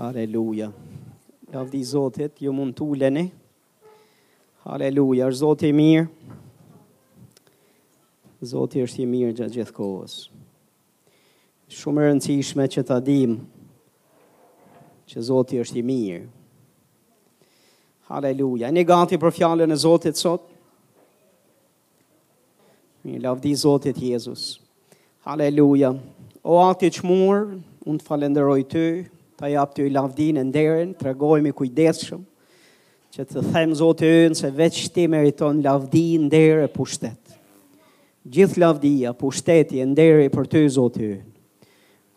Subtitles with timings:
[0.00, 0.72] Haleluja.
[1.52, 3.24] Lavdi Zotit, ju mund të uleni.
[4.64, 6.06] Haleluja, është Zotit i mirë.
[8.48, 10.14] Zotit është i mirë gjatë gjithë kohës.
[11.76, 13.34] Shumë rëndësishme që të adim
[15.12, 16.24] që Zotit është i mirë.
[18.08, 18.72] Haleluja.
[18.72, 20.48] Një gati për fjallën e Zotit sot.
[23.04, 24.46] Një lavdi Zotit Jezus.
[25.28, 25.92] Haleluja.
[26.40, 28.86] O ati që murë, unë të falenderoj të,
[29.40, 32.20] të japë të i lavdin e nderin, të regojmë kujdeshëm,
[33.16, 37.16] që të themë zote ënë se veç ti meriton lavdinë nderë e pushtet.
[38.30, 41.26] Gjithë lavdia, pushteti, e nderi për të zote ënë.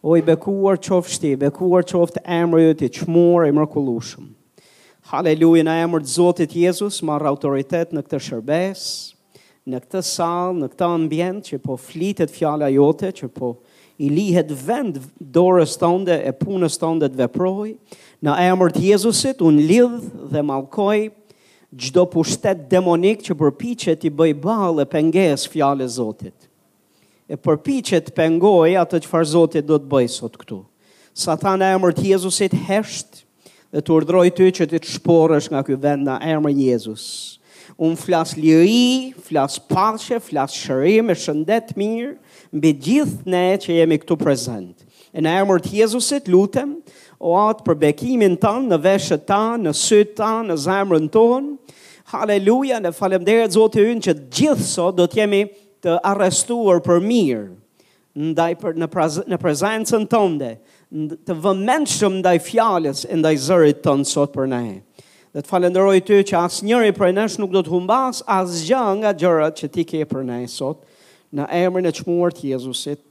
[0.04, 4.26] O i bekuar qoftë shti, bekuar qoftë të emrë të qmurë i mërkullushëm.
[5.14, 8.82] Haleluja në emrë të Zotit Jezus, marrë autoritet në këtë shërbes,
[9.72, 14.10] në këtë salë, në këtë ambjent, që po flitet fjala jote, që po flitet i
[14.10, 17.76] lihet vend dorës tonde e punës tonde të veproj,
[18.24, 19.98] në emër të Jezusit unë lidh
[20.34, 20.96] dhe malkoj
[21.74, 26.50] gjdo pushtet demonik që përpichet i bëj balë e penges fjale Zotit.
[27.30, 30.64] E përpichet pengoj atë që farë Zotit do të bëj sot këtu.
[31.14, 33.22] Satan e emër të Jezusit hesht
[33.74, 37.06] dhe të urdroj ty që të të shporësh nga kjo vend në emër një Jezus.
[37.74, 42.14] Unë flas liri, flas pashe, flas shërim e shëndet mirë,
[42.54, 44.84] mbi gjithë ne që jemi këtu prezent.
[45.14, 46.78] E në emër të Jezusit lutem,
[47.24, 51.58] o atë për bekimin tanë, në veshët tanë, në sytë tanë, në zemrën tonë,
[52.14, 55.40] Haleluja, në falemderet Zotë që gjithë sot do të jemi
[55.82, 57.52] të arrestuar për mirë
[58.14, 60.50] ndaj për në, praz, në prezencën tënde,
[61.26, 64.62] të vëmendshëm ndaj fjalës e ndaj zërit ton sot për ne.
[65.34, 68.84] Dhe të falenderoj ty që asë njëri për nesh nuk do të humbas asë gjë
[69.00, 70.84] nga gjërat që ti ke për ne sot
[71.34, 73.02] në emrin e qmuar të Jezusit,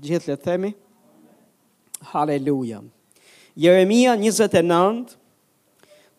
[0.00, 0.70] gjithë le themi,
[2.10, 2.80] Haleluja.
[3.56, 5.12] Jeremia 29,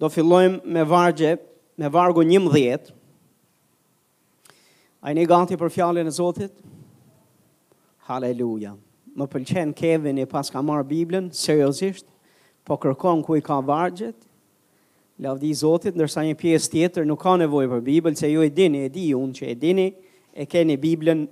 [0.01, 1.33] do fillojmë me vargje,
[1.79, 2.91] me vargu 11,
[5.05, 6.53] a i një gati për fjallin e Zotit?
[8.07, 8.75] Haleluja.
[9.17, 12.05] Më pëlqen Kevin e pas ka marrë Biblën, seriosisht,
[12.67, 14.17] po kërkon ku i ka vargjet,
[15.23, 18.85] lavdi Zotit, ndërsa një pjesë tjetër nuk ka nevojë për Biblën, se ju e dini,
[18.89, 19.87] e di unë që e dini,
[20.37, 21.25] e keni Biblën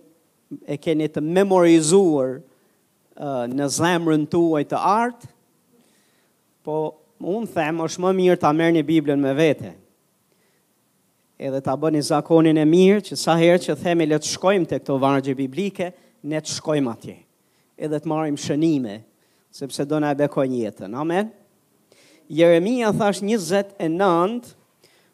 [0.67, 5.29] e keni të memorizuar uh, në zemrën tuaj të artë,
[6.65, 6.77] po
[7.21, 9.73] unë them është më mirë ta merrni Biblën me vete.
[11.35, 14.83] Edhe ta bëni zakonin e mirë që sa herë që themi le të shkojmë tek
[14.85, 15.91] këto vargje biblike,
[16.25, 17.17] ne të shkojmë atje.
[17.75, 19.01] Edhe të marrim shënime,
[19.53, 20.95] sepse do na bekojë një jetën.
[20.95, 21.29] Amen.
[22.31, 24.55] Jeremia thash 29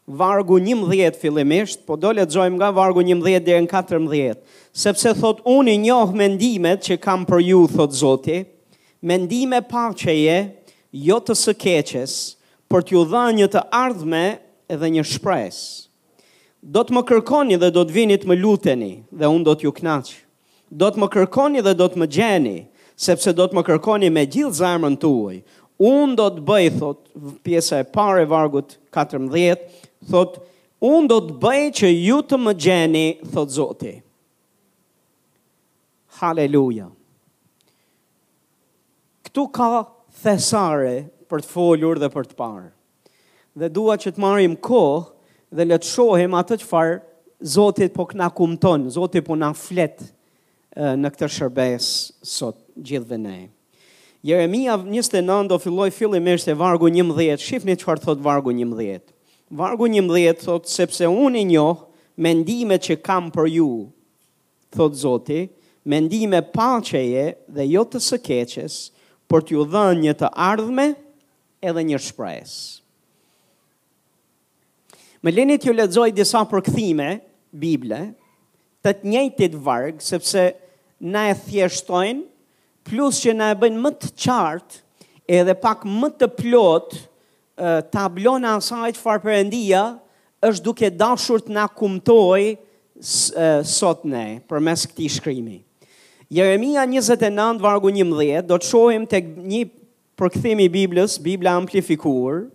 [0.08, 4.40] vargu 11 fillimisht, po do lexojmë nga vargu 11 deri në 14
[4.72, 8.38] sepse thot unë i njoh mendimet që kam për ju, thot Zoti,
[9.02, 10.38] mendime paqeje,
[10.92, 12.14] jo të së keqes,
[12.72, 14.22] për t'ju dha një të ardhme
[14.72, 15.58] edhe një shpres.
[16.62, 20.14] Do të më kërkoni dhe do të vinit më luteni dhe unë do t'ju knaqë.
[20.72, 22.58] Do të më kërkoni dhe do të më gjeni,
[22.96, 25.38] sepse do të më kërkoni me gjithë zarmën të uaj.
[25.82, 27.00] Unë do të bëj, thot,
[27.44, 29.58] pjesa e pare vargut 14,
[30.12, 30.38] thot,
[30.80, 34.06] unë do të bëj që ju të më gjeni, thot Zotit.
[36.22, 36.88] Haleluja.
[39.26, 39.68] Këtu ka
[40.22, 40.92] thesare
[41.32, 42.68] për të folur dhe për të parë.
[43.58, 45.02] Dhe dua që të marim kohë
[45.58, 47.00] dhe le të shohim atë që farë
[47.52, 50.04] Zotit po këna kumton, Zotit po na flet
[51.02, 51.88] në këtë shërbes
[52.30, 53.40] sot gjithve ne.
[54.22, 59.02] Jeremia 29 do filloj fillim e se vargu 11, shifni që thot vargu 11.
[59.58, 61.82] Vargu 11 thot sepse unë i njohë
[62.22, 63.72] mendime që kam për ju,
[64.78, 68.76] thot Zotit, mendime paqeje dhe jo të së keqes,
[69.32, 70.90] por t'ju dhënë një të ardhme
[71.70, 72.82] edhe një shpresë.
[75.22, 77.12] Më leni t'ju lexoj disa përkthime
[77.62, 78.02] bible
[78.84, 80.46] të të njëjtit varg sepse
[81.12, 82.24] na e thjeshtojnë
[82.88, 85.08] plus që na e bëjnë më të qartë
[85.40, 86.98] edhe pak më të plot
[87.94, 89.84] tablona e saj çfarë perëndia
[90.48, 92.56] është duke dashur të na kumtoj
[93.76, 95.60] sot ne përmes këtij shkrimi.
[96.34, 99.66] Jeremia 29 vargu 11 do të shohim tek një
[100.16, 102.46] përkthim i Biblës, Bibla amplifikuar.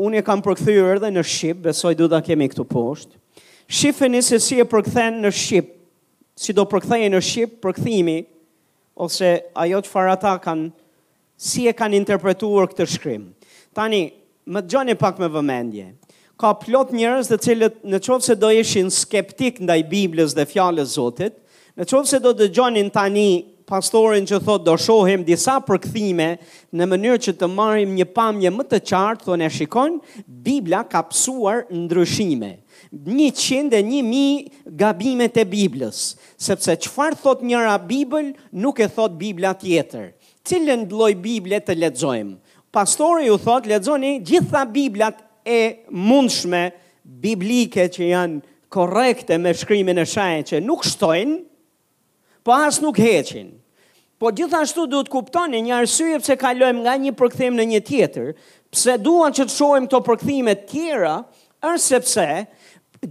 [0.00, 3.18] Unë e kam përkthyer edhe në shqip, besoj do ta kemi këtu poshtë.
[3.68, 5.68] Shifeni se si e përkëthen në shqip.
[6.36, 8.16] Si do përkthehen në shqip përkthimi
[9.04, 9.30] ose
[9.64, 10.70] ajo fara ta kanë
[11.36, 13.28] si e kanë interpretuar këtë shkrim.
[13.76, 14.00] Tani
[14.48, 15.90] më gjoni pak me vëmendje.
[16.40, 21.00] Ka plot njerëz dhe cilët në çonse do ishin skeptik ndaj Biblës dhe fjalës së
[21.00, 21.42] Zotit,
[21.76, 23.24] Në qovë se do të gjonin tani
[23.68, 26.26] pastorin që thot do shohim disa përkthime
[26.78, 29.98] në mënyrë që të marim një pamje më të qartë, thonë e shikon,
[30.46, 32.50] Biblia ka pësuar ndryshime.
[33.18, 34.28] Një qende një mi
[34.82, 36.00] gabimet e Biblës,
[36.46, 38.30] sepse qëfar thot njëra Bibël
[38.64, 40.06] nuk e thot Biblia tjetër.
[40.48, 42.38] Cilën dloj Biblia të ledzojmë?
[42.72, 45.60] Pastori ju thot, ledzoni gjitha Biblat e
[45.92, 46.70] mundshme
[47.04, 48.40] biblike që janë
[48.72, 51.36] korrekte me shkrimin e shajën që nuk shtojnë,
[52.46, 53.48] po nuk heqin.
[54.20, 58.30] Po gjithashtu du të kuptoni një arsye pse kalojmë nga një përkthim në një tjetër,
[58.72, 61.16] pse duan që të shohim këto përkthime të tjera,
[61.66, 62.26] është sepse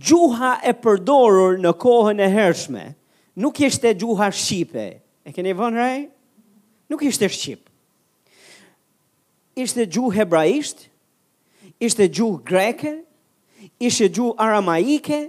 [0.07, 2.85] gjuha e përdorur në kohën e hershme
[3.43, 4.87] nuk ishte gjuha shqipe.
[5.27, 5.93] E keni vënë re?
[6.91, 7.61] Nuk ishte shqip.
[9.57, 10.83] Ishte gjuhë hebraisht,
[11.81, 12.91] ishte gjuhë greke,
[13.83, 15.23] ishte gjuhë aramaike,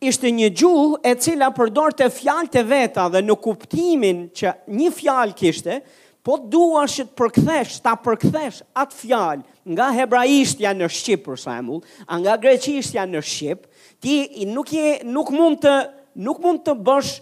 [0.00, 4.90] ishte një gjuhë e cila përdor të fjalë të veta dhe në kuptimin që një
[4.94, 5.78] fjalë kishte,
[6.22, 11.80] po dua që të përkthesh, ta përkthesh atë fjalë nga hebraishtja në shqip për shembull,
[12.06, 13.64] a nga greqishtja në shqip,
[14.02, 14.16] ti
[14.52, 15.74] nuk je nuk mund të
[16.26, 17.12] nuk mund të bësh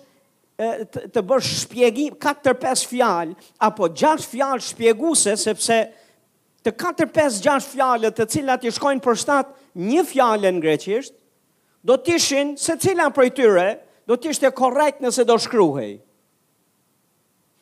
[0.56, 3.38] të, të bësh shpjegim 4-5 fjalë
[3.68, 5.76] apo 6 fjalë shpjeguese sepse
[6.66, 11.12] të 4-5-6 fjalët të cilat i shkojnë për shtat një fjalë në greqisht,
[11.86, 13.66] do të ishin se cila për tyre
[14.10, 15.92] do të ishte korrekt nëse do shkruhej.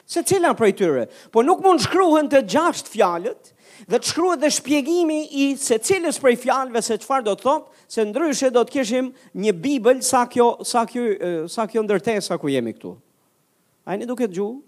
[0.05, 3.53] Se cila për tyre, po nuk mund shkruhen të gjasht fjalët
[3.89, 7.81] dhe të shkruhe dhe shpjegimi i se cilës për fjalëve se qëfar do të thotë,
[7.95, 9.09] se ndryshe do të kishim
[9.45, 11.07] një bibël sa kjo, sa kjo,
[11.55, 12.95] sa kjo ndërte sa ku jemi këtu.
[13.89, 14.61] A një duke të gjuhë,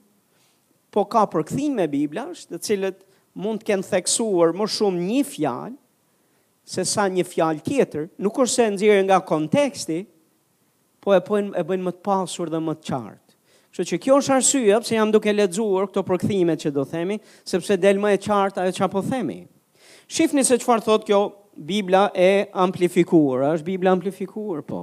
[0.93, 2.99] po ka përkthime biblash dhe cilët
[3.37, 5.77] mund të kënë theksuar më shumë një fjalë,
[6.67, 10.01] se sa një fjalë tjetër, nuk është se nxjerrë nga konteksti,
[11.03, 13.35] po e bëjnë e më të pasur dhe më të qartë.
[13.71, 17.79] Kështu që kjo është arsye pse jam duke lexuar këto përkthime që do themi, sepse
[17.79, 19.39] del më e qartë ajo çfarë po themi.
[20.11, 21.23] Shifni se çfarë thotë kjo
[21.57, 24.81] Bibla e amplifikuar, është Bibla amplifikuar, po.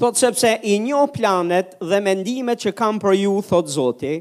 [0.00, 4.14] Thot sepse i njo planet dhe mendimet që kam për ju, thot Zoti,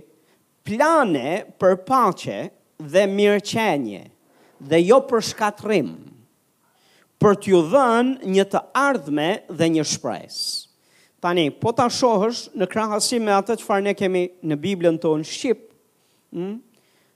[0.68, 2.39] plane për pace
[2.83, 4.03] dhe mirëqenje
[4.65, 5.92] dhe jo për shkatrim,
[7.21, 10.65] për t'ju dhënë një të ardhme dhe një shpresë.
[11.24, 15.63] Tani, po ta shohësh në krahasim me atë çfarë ne kemi në Biblën tonë shqip,
[16.33, 16.59] hm,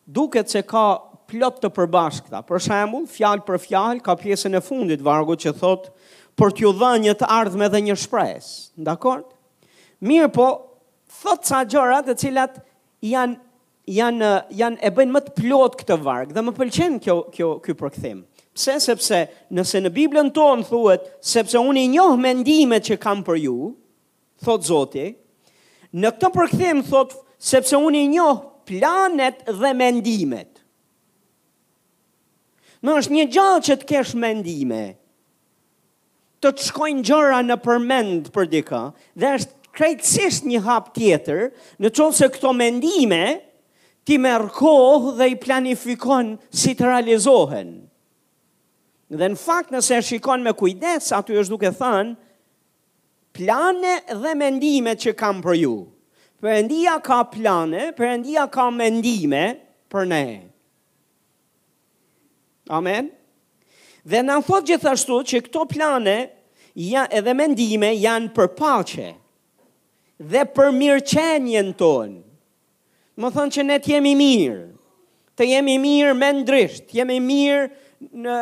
[0.10, 0.86] duket se ka
[1.30, 2.42] plot të përbashkëta.
[2.48, 5.94] Për shembull, fjalë për fjalë ka pjesën e fundit vargu që thotë
[6.40, 8.82] për t'ju dhënë një të ardhme dhe një shpresë.
[8.82, 9.22] Dakor?
[10.02, 10.50] Mirë, po
[11.22, 12.58] thot ça gjëra të cilat
[13.06, 13.38] janë
[13.92, 17.52] janë eh, janë e bëjnë më të plot këtë varg dhe më pëlqen kjo kjo
[17.64, 18.22] ky përkthim.
[18.52, 19.20] Pse sepse
[19.56, 23.54] nëse në Biblën tonë thuhet sepse unë i njoh mendimet që kam për ju,
[24.44, 25.06] thot Zoti,
[25.96, 30.50] në këtë përkthim thot sepse unë i njoh planet dhe mendimet.
[32.82, 34.82] Në është një gjallë që të kesh mendime,
[36.42, 38.82] të të shkojnë gjëra në përmend për dika,
[39.22, 41.46] dhe është krejtësisht një hap tjetër,
[41.80, 43.20] në qovë se këto mendime,
[44.08, 47.72] ti merë kohë dhe i planifikon si të realizohen.
[49.12, 52.14] Dhe në fakt nëse shikon me kujdes, aty është duke thënë,
[53.36, 55.74] plane dhe mendime që kam për ju.
[56.42, 59.44] Për endia ka plane, për endia ka mendime
[59.92, 60.26] për ne.
[62.74, 63.12] Amen?
[64.08, 66.16] Dhe në thot gjithashtu që këto plane
[66.74, 69.12] ja, edhe mendime janë për pache
[70.34, 72.18] dhe për mirë qenjen tonë
[73.22, 74.62] më thënë që ne të jemi mirë,
[75.38, 77.66] të jemi mirë mendrisht, jemi mirë
[78.26, 78.36] në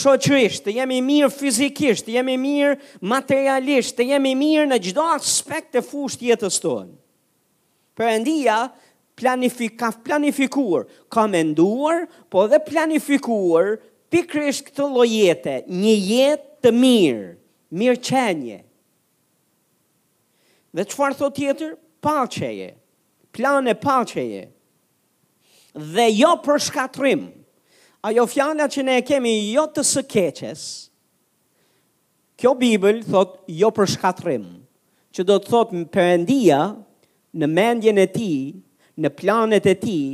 [0.00, 2.72] shoqërisht, të jemi mirë fizikisht, të jemi mirë
[3.06, 6.90] materialisht, të jemi mirë në gjdo aspekt të fusht jetës tonë.
[7.96, 8.58] Përëndia
[9.16, 13.76] planifi, ka planifikuar, ka menduar, po dhe planifikuar
[14.12, 17.30] pikrish këtë lojete, një jetë të mirë,
[17.78, 18.58] mirë qenje.
[20.76, 21.78] Dhe qëfar thot tjetër?
[22.00, 22.00] Pacheje.
[22.02, 22.74] Pacheje
[23.36, 24.42] plan e paqeje.
[25.94, 27.24] Dhe jo për shkatrim.
[28.08, 30.62] Ajo fjala që ne e kemi jo të së keqes.
[32.38, 34.44] Kjo Bibël thot jo për shkatrim,
[35.16, 36.60] që do të thot Perëndia
[37.40, 38.40] në mendjen e tij,
[39.00, 40.10] në planet e tij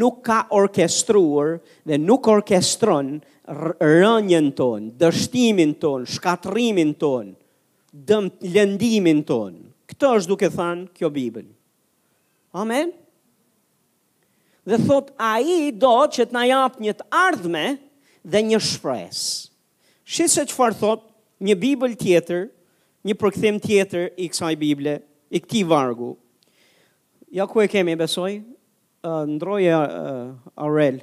[0.00, 1.56] nuk ka orkestruar
[1.88, 3.12] dhe nuk orkestron
[3.48, 7.32] rënjen ton, dështimin ton, shkatrimin ton,
[8.08, 9.52] dëm lëndimin ton.
[9.88, 11.48] Këtë është duke thënë kjo Bibël.
[12.54, 12.92] Amen.
[14.64, 17.62] Dhe thot, a i do që të na japë një të ardhme
[18.30, 19.22] dhe një shpres.
[20.04, 21.06] Shise që farë thot,
[21.42, 22.44] një Bibël tjetër,
[23.08, 24.92] një përkëthim tjetër i kësaj Bible,
[25.34, 26.12] i këti vargu.
[27.34, 31.00] Ja ku e kemi, besoj, uh, ndroje uh, Aurel.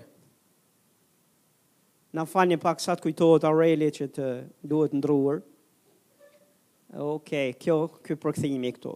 [2.15, 4.29] Na falë një pak sa të kujtohet Aureli që të
[4.69, 5.41] duhet ndruar.
[6.95, 7.09] Okej,
[7.51, 8.95] okay, kjo, kjo përkëthimi këto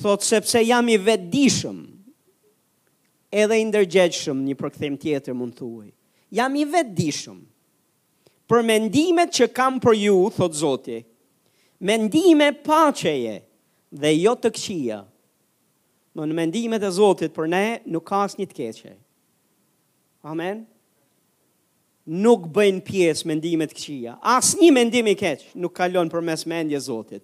[0.02, 1.76] Thot sepse jam i vetdishëm
[3.32, 5.88] edhe i ndërgjegjshëm një përkëthim tjetër mund thuaj.
[6.36, 7.38] Jam i vetdishëm
[8.52, 10.98] për mendimet që kam për ju, thot Zoti.
[11.80, 13.38] Mendime paqeje
[13.96, 15.00] dhe jo të këqija.
[16.16, 18.96] Do në mendimet e Zotit për ne nuk ka asnjë të Amen.
[20.36, 20.66] Amen
[22.06, 24.18] nuk bëjnë pjesë mendimet këqia.
[24.22, 27.24] Asë një mendim i keq nuk kalon për mes mendje zotit.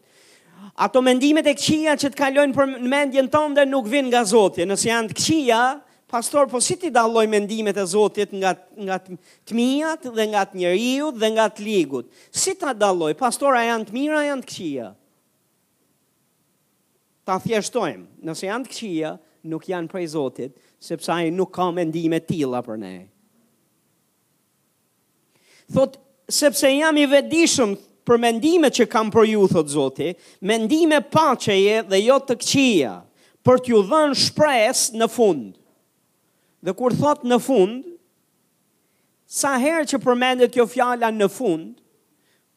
[0.81, 4.65] Ato mendimet e këqia që të kalojnë për mendje në tonde nuk vinë nga zotit.
[4.69, 5.59] Nësë janë të këqia,
[6.09, 10.61] pastor, po si ti daloj mendimet e zotit nga, nga të mijat dhe nga të
[10.63, 12.09] njeriut dhe nga të ligut?
[12.31, 14.89] Si ta daloj, pastor, a janë të mira, a janë të këqia?
[17.29, 19.13] Ta thjeshtojmë, nëse janë të këqia,
[19.51, 22.95] nuk janë prej zotit, sepse ai nuk ka mendime tilla për ne
[25.71, 25.95] thot,
[26.31, 27.73] sepse jam i vedishëm
[28.07, 30.11] për mendime që kam për ju, thot Zoti,
[30.49, 32.95] mendime pacheje dhe jo të këqia,
[33.45, 35.51] për t'ju dhënë shpres në fund.
[36.65, 37.85] Dhe kur thot në fund,
[39.31, 41.77] sa herë që përmendit kjo fjala në fund,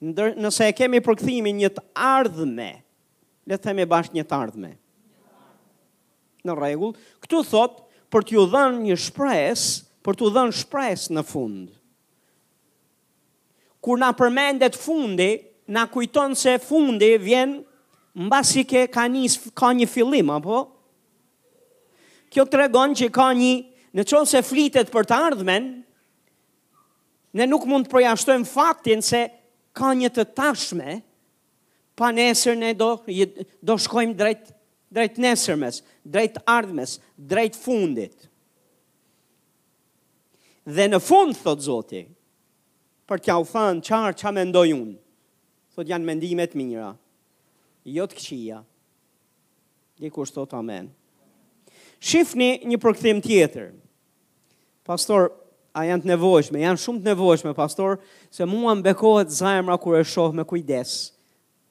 [0.04, 2.70] nëse e kemi përkëthimi një të ardhme,
[3.48, 4.72] le themi bashkë një të ardhme,
[6.44, 7.78] në regull, këtu thot
[8.12, 9.68] për t'ju dhënë një shpres,
[10.04, 11.72] për t'ju dhënë shpres në fundë
[13.84, 15.34] kur na përmendet fundi,
[15.68, 17.58] na kujton se fundi vjen
[18.24, 20.58] mbasi ke ka nis ka një fillim apo
[22.32, 23.50] kjo tregon që ka një
[23.96, 25.66] në çon se flitet për të ardhmen
[27.36, 29.20] ne nuk mund të përjashtojmë faktin se
[29.76, 30.96] ka një të tashme
[31.98, 32.88] pa nesër ne do
[33.68, 34.48] do shkojmë drejt
[34.94, 38.28] drejt nesërmes drejt ardhmes drejt fundit
[40.78, 42.04] dhe në fund thot Zoti
[43.08, 44.96] për t'ja u thënë qarë qa me ndoj unë.
[45.76, 46.92] Thot janë mendimet mira,
[47.90, 48.60] jo të këqia,
[50.00, 50.88] dhe kur amen.
[52.00, 53.72] Shifni një përkëthim tjetër.
[54.86, 55.30] Pastor,
[55.74, 57.98] a janë të nevojshme, janë shumë të nevojshme, pastor,
[58.30, 60.94] se mua më bekohet zajmra kur e shohë me kujdes.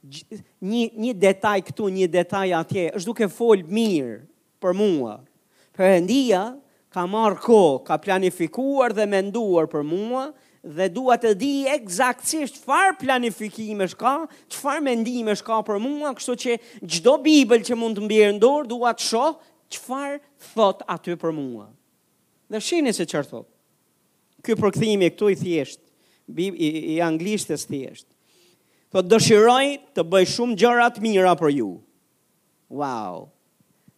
[0.04, 4.18] Një, një detaj këtu, një detaj atje, është duke folë mirë
[4.64, 5.20] për mua.
[5.78, 6.42] Përëndia
[6.94, 10.28] ka marë ko, ka planifikuar dhe menduar për mua,
[10.64, 16.56] dhe dua të di eksaktësisht çfarë planifikime ka, çfarë mendime ka për mua, kështu që
[16.88, 19.42] çdo bibël që mund të mbier në dorë, dua të shoh
[19.76, 20.22] çfarë
[20.54, 21.68] thot aty për mua.
[22.52, 23.48] Dhe shihni se çfarë thot.
[24.44, 25.82] Ky përkthimi këtu i thjesht,
[26.38, 28.08] i, i, i anglishtes thjesht.
[28.94, 31.70] Thot dëshiroj të bëj shumë gjëra të mira për ju.
[32.72, 33.28] Wow.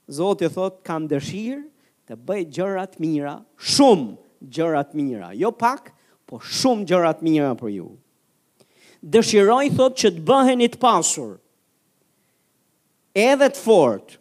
[0.09, 1.61] Zoti thot kam dëshirë
[2.09, 4.15] të bëj gjëra të mira, shumë
[4.53, 5.94] gjëra të mira, jo pak,
[6.29, 7.87] po shumë gjëra të mira për ju.
[9.13, 11.35] Dëshiroj thot që të bëheni të pasur.
[13.15, 14.15] Edhe të fort.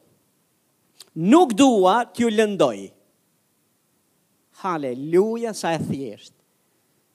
[1.33, 2.81] Nuk dua t'ju lëndoj.
[4.65, 6.35] Halleluja sa e thjesht.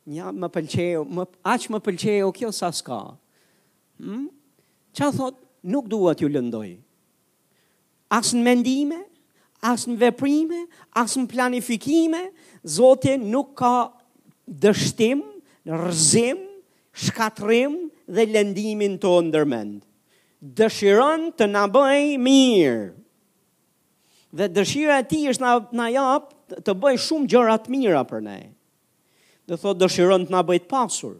[0.09, 3.01] Nja, më pëlqeu, më aq më pëlqeu kjo sa s'ka.
[4.01, 4.25] Hm?
[4.95, 5.37] Ço thot,
[5.69, 6.71] nuk dua t'ju lëndoj.
[8.09, 9.03] As në mendime,
[9.61, 10.63] as në veprime,
[10.97, 12.25] as në planifikime,
[12.67, 13.75] Zoti nuk ka
[14.49, 15.21] dështim,
[15.69, 16.39] rëzim,
[17.05, 17.75] shkatrim
[18.09, 19.83] dhe lëndimin të ndërmend.
[20.39, 22.91] Dëshiron të na bëj mirë.
[24.29, 25.51] Dhe dëshira e tij është na
[25.81, 26.29] na jap
[26.63, 28.37] të bëj shumë gjëra të mira për ne.
[29.49, 31.15] Dhe thot dëshiron të na bëj të pasur.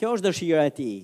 [0.00, 1.02] Kjo është dëshira e tij.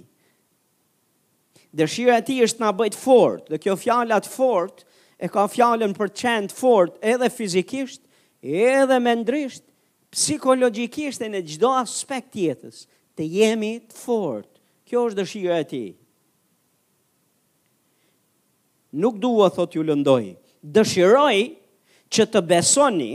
[1.75, 3.53] Dëshira e tij është na bëj të fortë.
[3.53, 4.87] Dhe kjo fjallat fort
[5.21, 8.01] e ka fjalën për qend fort edhe fizikisht,
[8.41, 9.67] edhe mendrisht,
[10.15, 12.85] psikologjikisht e në gjdo aspekt tjetës,
[13.19, 14.49] të jemi të fort.
[14.89, 15.83] Kjo është dëshira e ti.
[19.03, 20.25] Nuk dua, thot ju lëndoj,
[20.77, 21.39] dëshiroj
[22.15, 23.15] që të besoni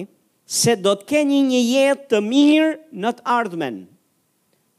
[0.59, 2.71] se do të keni një jetë të mirë
[3.03, 3.77] në të ardhmen.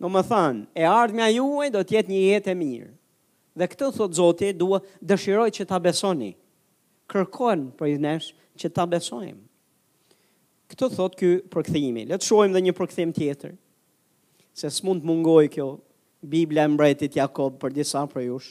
[0.02, 2.90] Në më thanë, e ardhme a juaj do të jetë një jetë e mirë.
[3.60, 6.30] Dhe këtë, thot zote, dua dëshiroj që të besoni.
[7.10, 9.40] Kërkon për i nesh që të besojmë
[10.70, 12.04] këtë thot ky përkthimi.
[12.06, 13.54] Le të shohim edhe një përkthim tjetër.
[14.54, 15.70] Se s'mund mungoj kjo
[16.30, 18.50] Bibla e mbretit Jakob për disa prej jush.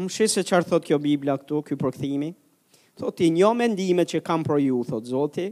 [0.00, 2.32] Më shih se çfarë thot kjo Bibla këtu, ky përkthimi.
[2.98, 5.48] Thot i njo mendime që kam për ju, thot Zoti,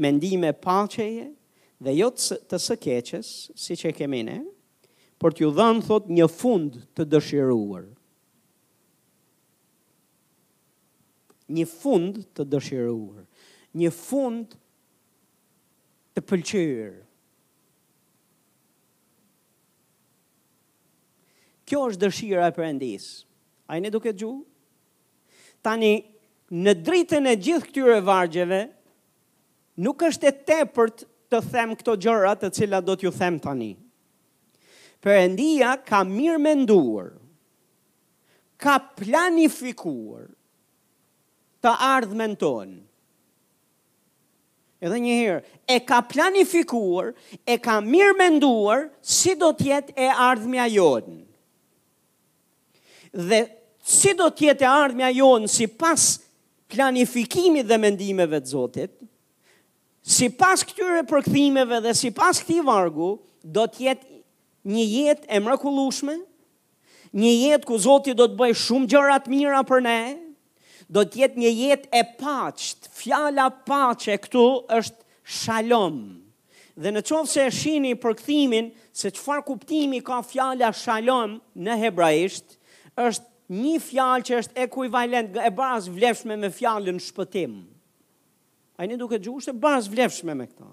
[0.00, 1.26] mendime paqeje
[1.84, 4.36] dhe jo të së keqes, si që kemi ne,
[5.20, 7.84] për t'ju dhënë, thot, një fund të dëshiruar.
[11.56, 13.24] Një fund të dëshiruar.
[13.76, 14.64] Një fund të
[16.16, 16.92] të pëlqyrë.
[21.66, 23.08] Kjo është dëshira e përëndis.
[23.68, 24.30] A i në duke gju?
[25.66, 25.90] Tani,
[26.54, 28.60] në dritën e gjithë këtyre vargjeve,
[29.82, 33.72] nuk është e tepërt të them këto gjëra të cilat do t'ju them tani.
[35.02, 37.10] Perëndia ka mirë menduar,
[38.62, 40.30] ka planifikuar
[41.62, 42.85] të ardhë tonë.
[44.80, 45.36] Edhe një herë,
[45.72, 47.12] e ka planifikuar,
[47.48, 51.16] e ka mirë menduar si do të jetë e ardhmja jonë.
[53.28, 53.40] Dhe
[53.88, 56.04] si do të jetë e ardhmja jonë si pas
[56.74, 58.92] planifikimit dhe mendimeve të Zotit,
[60.04, 64.12] si pas këtyre përkthimeve dhe si pas këti vargu, do të jetë
[64.76, 66.18] një jetë e mrakulushme,
[67.16, 69.98] një jetë ku Zotit do të bëjë shumë gjërat mira për ne,
[70.94, 72.90] do të jetë një jetë e paqt.
[72.96, 74.42] Fjala paqe këtu
[74.78, 75.04] është
[75.38, 75.96] shalom.
[76.76, 82.58] Dhe në qovë se shini për këthimin, se qëfar kuptimi ka fjala shalom në hebraisht,
[83.00, 87.56] është një fjalë që është ekuivalent e baz vlefshme me fjalën shpëtim.
[88.76, 90.68] A një në duke gjusht e baz vlefshme me këta.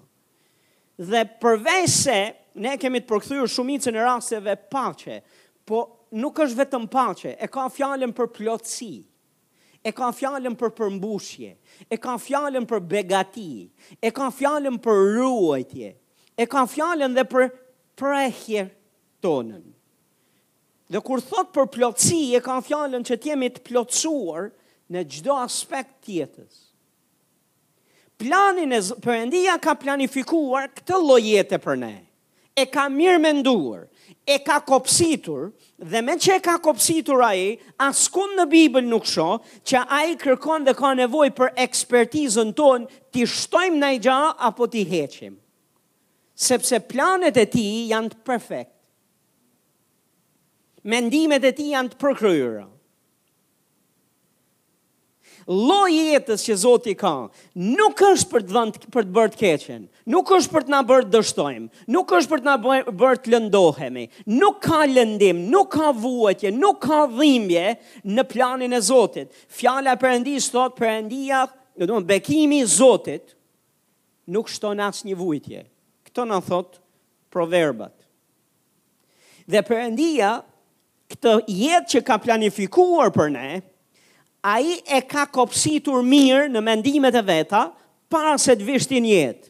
[1.10, 2.18] Dhe përvese,
[2.60, 5.22] ne kemi të përkëthyrë shumicën e raseve pache,
[5.66, 5.80] po
[6.14, 8.36] nuk është vetëm pache, e ka fjalën për plotësi.
[8.36, 9.02] Për plotësi
[9.84, 11.50] e ka fjalën për përmbushje,
[11.92, 13.66] e ka fjalën për begati,
[14.00, 15.90] e ka fjalën për ruajtje,
[16.40, 17.48] e ka fjalën dhe për
[18.00, 18.62] prehje
[19.24, 19.64] tonën.
[20.88, 24.48] Dhe kur thot për plotësi, e ka fjalën që të jemi të plotësuar
[24.92, 26.60] në çdo aspekt të jetës.
[28.20, 31.22] Planin e Perëndia ka planifikuar këtë lloj
[31.64, 31.94] për ne.
[32.54, 33.88] E ka mirë menduar
[34.26, 35.52] e ka kopsitur,
[35.92, 37.46] dhe me që e ka kopsitur a i,
[37.84, 39.26] askun në Bibël nuk sho,
[39.68, 44.18] që a i kërkon dhe ka nevoj për ekspertizën ton, ti shtojmë në i gja,
[44.48, 45.36] apo ti heqim.
[46.34, 48.70] Sepse planet e ti janë të perfekt.
[50.84, 52.64] Mendimet e ti janë të përkryra.
[55.50, 57.10] Lo jetës që Zoti ka
[57.54, 59.82] nuk është për të vënë për të bërë të keqen,
[60.14, 62.54] nuk është për të na bërë dështojmë, nuk është për të na
[63.02, 64.04] bërë të lëndohemi.
[64.38, 67.66] Nuk ka lëndim, nuk ka vuajtje, nuk ka dhimbje
[68.14, 69.34] në planin e Zotit.
[69.58, 71.44] Fjala e Perëndisë thot Perëndia,
[71.76, 73.36] do të thonë bekimi i Zotit
[74.32, 75.66] nuk shton asnjë vujtje.
[76.08, 76.80] Këtë na thot
[77.34, 77.92] proverbat.
[79.44, 80.38] Dhe Perëndia
[81.12, 83.48] këtë jetë që ka planifikuar për ne,
[84.44, 87.62] a i e ka kopsitur mirë në mendimet e veta,
[88.12, 89.48] para se të vishti një jetë.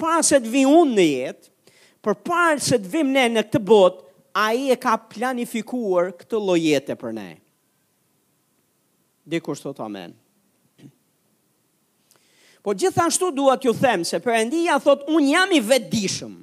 [0.00, 1.48] Para se të vi unë në jetë,
[2.04, 4.04] për para se të vim ne në këtë botë,
[4.40, 7.30] a i e ka planifikuar këtë lojete për ne.
[9.26, 10.12] Dikur së të amen.
[12.60, 16.36] Po gjithashtu duat ju them se Perëndia thot unë jam i vetdijshëm.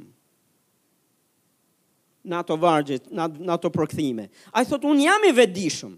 [2.28, 4.26] në ato vargjit, në ato përkëthime.
[4.52, 5.94] A i thot unë jam i vedishëm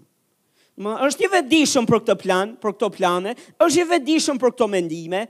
[0.80, 3.34] më është i vetëdijshëm për këtë plan, për këto plane,
[3.66, 5.22] është i vetëdijshëm për këto mendime,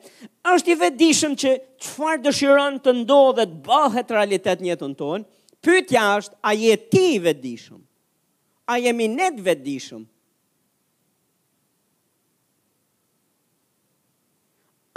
[0.52, 1.54] është i vetëdijshëm që
[1.86, 5.26] çfarë dëshiron të ndodhë të bëhet realitet në jetën tonë.
[5.66, 7.80] Pyetja është, a je ti i vetëdijshëm?
[8.70, 10.04] A jemi ne të vetëdijshëm?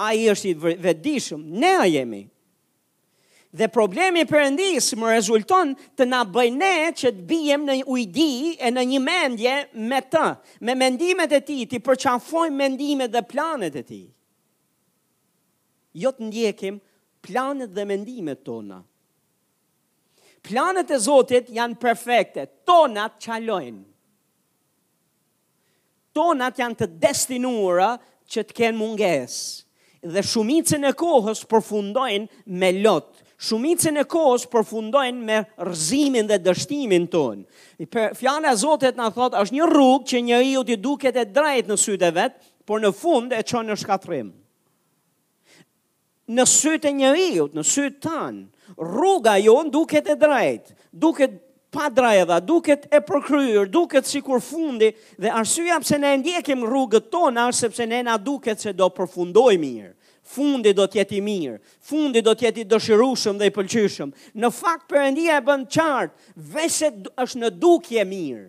[0.05, 1.49] A i është i vetëdijshëm?
[1.63, 2.23] Ne a jemi?
[3.55, 8.83] Dhe problemi i më rezulton të na bëj që të bijem në ujdi e në
[8.93, 9.55] një mendje
[9.93, 10.23] me të,
[10.65, 14.07] me mendimet e tij, ti përçafoj mendimet dhe planet e tij.
[16.01, 16.79] Jo të ndjekim
[17.27, 18.79] planet dhe mendimet tona.
[20.49, 23.83] Planet e Zotit janë perfekte, tona qalojnë.
[26.17, 27.93] Tona janë të destinuara
[28.33, 29.67] që të kenë mungesë
[30.13, 37.09] dhe shumicën e kohës përfundojnë me lotë shumicën e kohës përfundojnë me rëzimin dhe dështimin
[37.11, 37.45] tonë.
[38.17, 41.27] Fjale a Zotet në thotë, është një rrugë që një i u t'i duket e
[41.35, 44.31] drejt në sytë e vetë, por në fund e qënë në shkatrim.
[46.33, 48.45] Në sytë e një i u, në sytë tanë,
[48.81, 50.71] rruga jo në duket e drejt,
[51.07, 51.35] duket
[51.73, 57.09] pa drejda, duket e përkryrë, duket si kur fundi, dhe arsyja pëse ne ndjekim rrugët
[57.13, 59.93] tonë, arsë pëse ne na duket se do përfundoj mirë
[60.23, 64.13] fundi do të jetë i mirë, fundi do të jetë i dëshirueshëm dhe i pëlqyeshëm.
[64.39, 66.91] Në fakt Perëndia e bën qartë, veshë
[67.25, 68.47] është në dukje e mirë.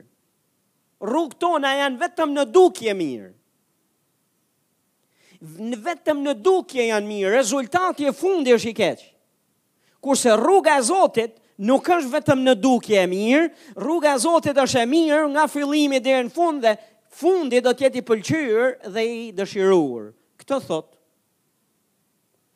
[1.04, 3.32] Rrugët tona janë vetëm në dukje e mirë.
[5.74, 9.02] Në vetëm në dukje janë mirë, rezultati i fundi është i keq.
[10.04, 13.44] Kurse rruga e Zotit Nuk është vetëm në dukje e mirë,
[13.78, 16.72] rruga e Zotit është e mirë nga fillimi deri në fund dhe
[17.14, 20.08] fundi do të jetë i pëlqyer dhe i dëshiruar.
[20.42, 20.96] Këtë thotë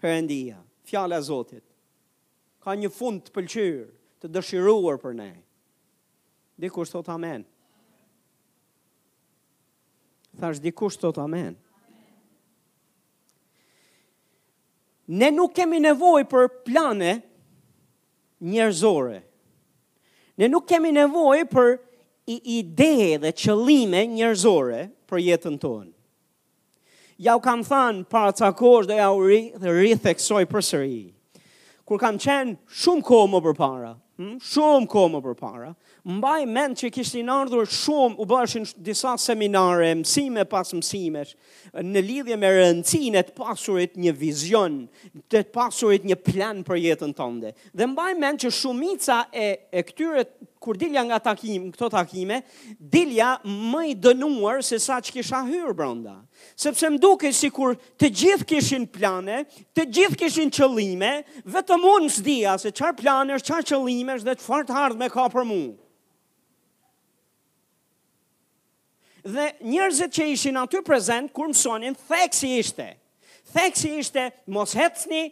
[0.01, 0.57] përëndia,
[0.87, 1.63] fjale a Zotit,
[2.63, 3.85] ka një fund të pëlqyrë,
[4.21, 5.29] të dëshiruar për ne.
[6.61, 7.45] Dikush thot amen.
[10.37, 11.55] Thash dikush thot amen.
[15.07, 17.13] Ne nuk kemi nevoj për plane
[18.51, 19.19] njerëzore.
[20.37, 21.71] Ne nuk kemi nevoj për
[22.27, 25.93] ide dhe qëllime njerëzore për jetën tonë
[27.17, 30.99] ja u kam thënë para ca kohësh do ja u ri dhe ri theksoj përsëri.
[31.87, 35.69] Kur kam qenë shumë kohë më përpara, hm, shumë kohë më përpara,
[36.17, 41.23] mbaj mend që kishin ardhur shumë u bëshin disa seminare, mësime pas mësime
[41.83, 44.75] në lidhje me rëndësinë të pasurit një vizion,
[45.31, 47.53] të pasurit një plan për jetën tënde.
[47.73, 50.27] Dhe mbaj mend që shumica e e këtyre
[50.67, 52.41] kur dilja nga takim, këto takime,
[52.91, 56.17] dilja më i dënuar se sa që kisha hyrë brënda.
[56.59, 59.37] Sepse më duke si kur të gjithë kishin plane,
[59.71, 61.13] të gjithë kishin qëllime,
[61.55, 65.47] vetëm unë së dhja se qarë plane, qarë qëllime, dhe që fartë me ka për
[65.47, 65.61] mu.
[69.23, 72.89] Dhe njerëzit që ishin aty prezent, kur më sonin, theksi ishte.
[73.55, 75.29] Theksi ishte, mos hecni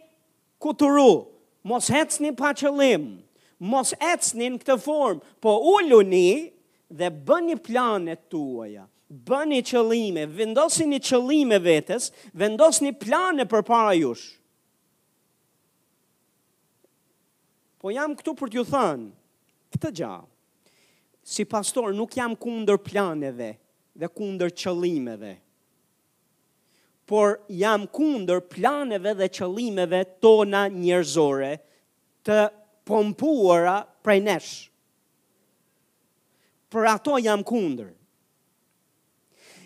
[0.64, 1.10] kuturu,
[1.68, 3.18] mos hecni pa qëllimë
[3.64, 6.52] mos ecni në këtë formë, po ulluni
[6.90, 8.86] dhe bëni planet tuaja.
[9.06, 14.32] Bëni qëllime, vendosini qëllime vetes, vendosni plane për para jush.
[17.78, 19.08] Po jam këtu për t'ju thënë
[19.76, 20.28] këtë gjallë.
[21.26, 23.50] Si pastor nuk jam kundër planeve
[23.98, 25.32] dhe kundër qëllimeve.
[27.06, 31.52] Por jam kundër planeve dhe qëllimeve tona njerëzore
[32.26, 32.40] të
[32.86, 34.52] pompuara prej nesh.
[36.72, 37.90] Për ato jam kundër.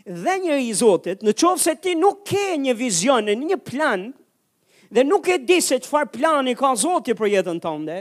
[0.06, 4.08] Dhe njëri i Zotit, në qovë se ti nuk ke një vizion, një plan,
[4.92, 7.98] dhe nuk e di se qëfar plan i ka Zotit për jetën tënde,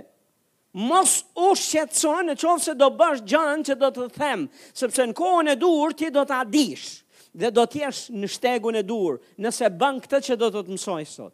[0.90, 5.16] mos u shqetson në qovë se do bësh gjanë që do të them, sepse në
[5.18, 6.86] kohën e dur ti do të adish,
[7.36, 11.04] dhe do t'jesh në shtegun e dur, nëse bën këtë që do të të mësoj
[11.10, 11.34] sot.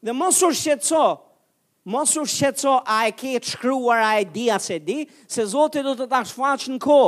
[0.00, 1.18] Dhe mos u shqetson,
[1.84, 5.82] Mos u shqetëso a e ke të a e di a se di, se Zotit
[5.82, 6.98] do të ta shfaq në ko.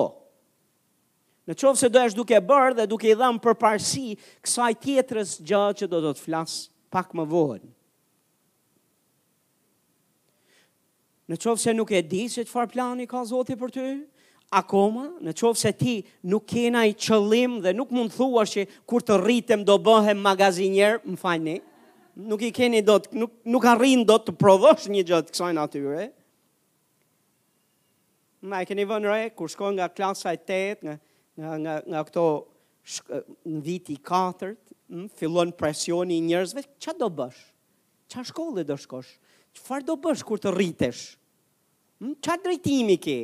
[1.46, 5.30] Në qovë se do eshtë duke bërë dhe duke i dhamë për parësi kësaj tjetërës
[5.44, 6.62] gjë që do të të flasë
[6.94, 7.64] pak më vohën.
[11.32, 13.86] Në qovë se nuk e di se farë plani ka Zotit për ty,
[14.56, 15.98] akoma, në qovë se ti
[16.32, 21.02] nuk kena i qëllim dhe nuk mund thua që kur të rritem do bëhem magazinjer,
[21.04, 21.58] më fajnë
[22.16, 25.52] nuk i keni do të nuk nuk arrin do të provosh një gjë të kësaj
[25.56, 26.08] natyre.
[28.48, 30.96] Ma e keni vënë re, kur shkojnë nga klasaj 8, nga,
[31.38, 32.24] nga, nga, nga këto
[33.46, 34.50] në viti 4,
[35.18, 37.38] fillon presjoni njërzve, që do bësh?
[38.12, 39.14] Qa shkollet do shkosh?
[39.56, 41.04] Qëfar do bësh kur të rritesh?
[42.24, 43.14] Qa drejtimi ke?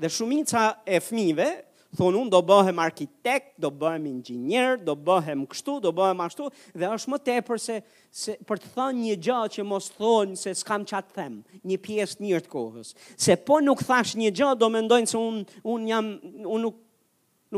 [0.00, 1.48] Dhe shumica e fmive,
[1.98, 6.88] thonë unë do bëhem arkitekt, do bëhem ingjiner, do bëhem kështu, do bëhem ashtu, dhe
[6.94, 7.76] është më tepër se,
[8.08, 11.36] se për të thënë një gjë që mos thon se s'kam qatë them,
[11.68, 12.94] një pjesë mirë të kohës.
[13.14, 16.10] Se po nuk thash një gjë, do mendojnë se unë un jam,
[16.46, 16.80] unë nuk,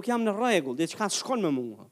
[0.01, 1.87] nuk jam në rregull, dhe që ka shkon me mua.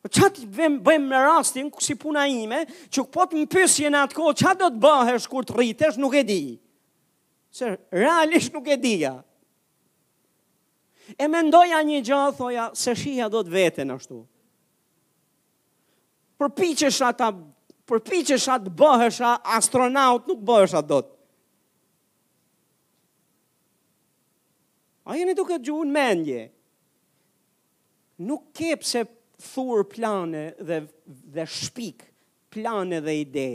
[0.00, 4.04] Po çati vëm bëjmë me rastin ku si puna ime, që po të më në
[4.06, 6.40] atë kohë, çfarë do të bëhesh kur të rritesh, nuk e di.
[7.52, 9.18] Se realisht nuk e dija.
[11.18, 14.20] E mendoja një gjallë, thoja, se shija do të veten ashtu.
[16.40, 17.30] Përpiqesha ta
[17.90, 21.08] përpiqesha të bëhesha astronaut, nuk bëhesha dot.
[25.10, 26.44] A jeni duke gjuhën mendje?
[28.22, 29.02] Nuk ke pse
[29.54, 30.78] thur plane dhe
[31.34, 32.04] dhe shpik
[32.54, 33.48] plane dhe ide.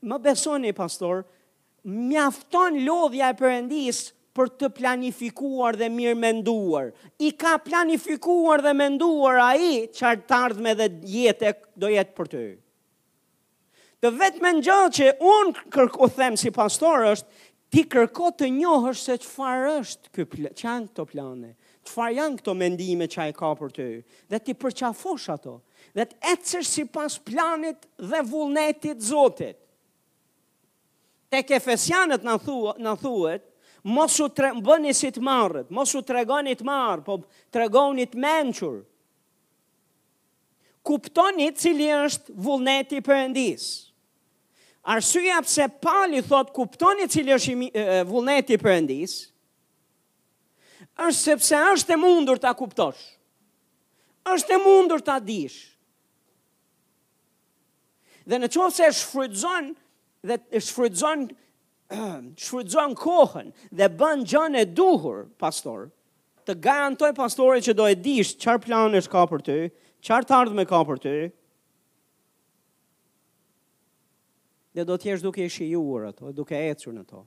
[0.00, 1.24] Më besoni pastor,
[1.84, 6.90] mjafton lodhja e Perëndis për të planifikuar dhe mirë menduar.
[7.22, 12.30] I ka planifikuar dhe menduar a i qartë të ardhme dhe jetë do jetë për
[12.34, 12.42] të.
[14.02, 17.28] Të vetë me në që unë kërko them si pastor është,
[17.74, 21.54] ti kërko të njohësh se qëfar është që janë këto plane,
[21.86, 23.86] qëfar janë këto mendime që a i ka për të.
[24.34, 25.54] Dhe ti përqafosh ato,
[25.96, 29.56] dhe të ecër si pas planit dhe vullnetit zotit.
[31.34, 32.36] Tek efesianët në,
[32.84, 33.50] në thuet,
[33.84, 37.18] mos u tre, bëni si të marët, mos u tregoni të marë, po
[37.52, 38.80] tregoni të menqurë.
[40.84, 43.66] Kuptoni cili është vullneti përëndis.
[44.92, 49.14] Arsyja pse pali thot kuptoni cili është vullneti përëndis,
[51.00, 53.10] është sepse është e mundur ta kuptosh.
[54.24, 55.72] është e mundur ta dish.
[58.24, 59.66] Dhe në qovë se shfrydzon,
[60.24, 61.26] dhe shfrydzon,
[62.44, 65.88] shfrytëzon kohën dhe bën gjën e duhur, pastor,
[66.46, 69.58] të garantoj pastorit që do e dish çfarë plan ka për ty,
[70.04, 71.14] çfarë të ardhmë ka për ty.
[74.74, 77.22] Dhe do të jesh duke e shijuar ato, duke ecur në to.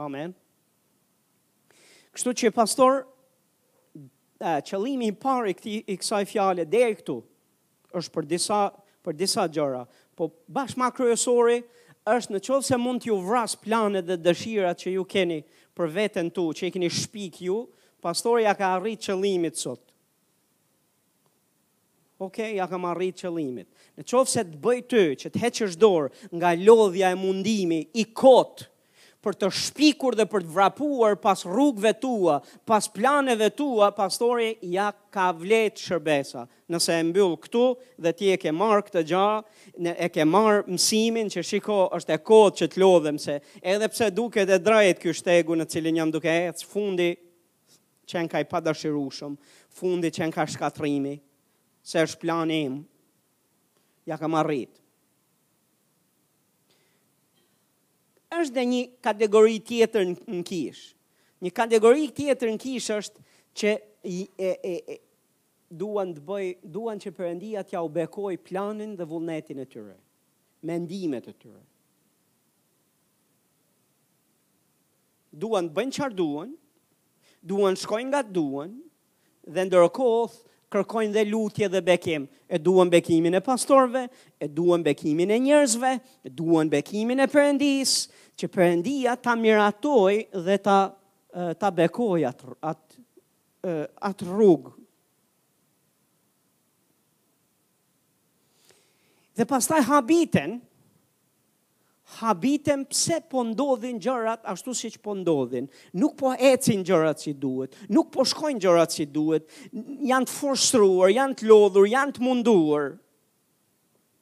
[0.00, 0.32] Amen.
[2.14, 3.04] Kështu që pastor,
[3.98, 7.18] uh, qëllimi i parë i këtij kësaj fjale deri këtu
[7.98, 8.62] është për disa
[9.04, 9.82] për disa gjëra,
[10.16, 11.58] po bashkë ma kryesori,
[12.04, 15.38] është në qovë se mund t'ju vras planet dhe dëshirat që ju keni
[15.74, 17.62] për vetën tu, që i keni shpik ju,
[18.04, 19.80] pastorja ka arrit qëlimit sot.
[22.22, 23.66] Ok, ja kam arrit qëlimit.
[23.98, 28.04] Në qovë se të bëj të që të heqësh dorë nga lodhja e mundimi i
[28.16, 28.68] kotë,
[29.24, 32.36] për të shpikur dhe për të vrapuar pas rrugëve tua,
[32.68, 36.44] pas planeve tua, pastori ja ka vlet shërbesa.
[36.72, 37.62] Nëse e mbyll këtu
[38.04, 39.28] dhe ti e ke marr këtë gjë,
[39.94, 43.38] e ke marr mësimin që shiko është e kohë që të lodhem se
[43.74, 47.10] edhe pse duket e drejtë ky shtegu në cilin jam duke ecë fundi
[48.10, 49.38] qenë ka i padashirushëm,
[49.78, 51.16] fundi qenë ka shkatrimi,
[51.80, 52.80] se është plani im,
[54.08, 54.80] ja ka marritë.
[58.42, 60.82] është dhe një kategori tjetër në kish.
[61.44, 63.24] Një kategori tjetër në kish është
[63.60, 63.74] që
[64.10, 64.96] i, e, e, e,
[65.74, 69.96] duan të bëj, duan që përëndia t'ja u bekoj planin dhe vullnetin e tyre,
[70.68, 71.62] mendimet e tyre.
[75.34, 76.50] Duan të bëjnë qarë duan,
[77.42, 78.74] duan shkojnë nga duan,
[79.44, 82.24] dhe ndërkohë kërkojnë dhe lutje dhe bekim.
[82.54, 84.06] E duan bekimin e pastorve,
[84.42, 85.90] e duan bekimin e njerëzve,
[86.28, 87.98] e duan bekimin e përëndisë,
[88.38, 90.14] që përëndia ta miratoj
[90.46, 90.78] dhe ta,
[91.60, 92.96] ta bekoj atë, at,
[94.10, 94.72] at rrugë.
[99.34, 100.60] Dhe taj habiten,
[102.20, 105.66] habiten pse po ndodhin gjërat ashtu si që po ndodhin.
[105.98, 109.48] Nuk po ecin gjërat si duhet, nuk po shkojnë gjërat si duhet,
[110.06, 112.94] janë të forstruar, janë të lodhur, janë të munduar.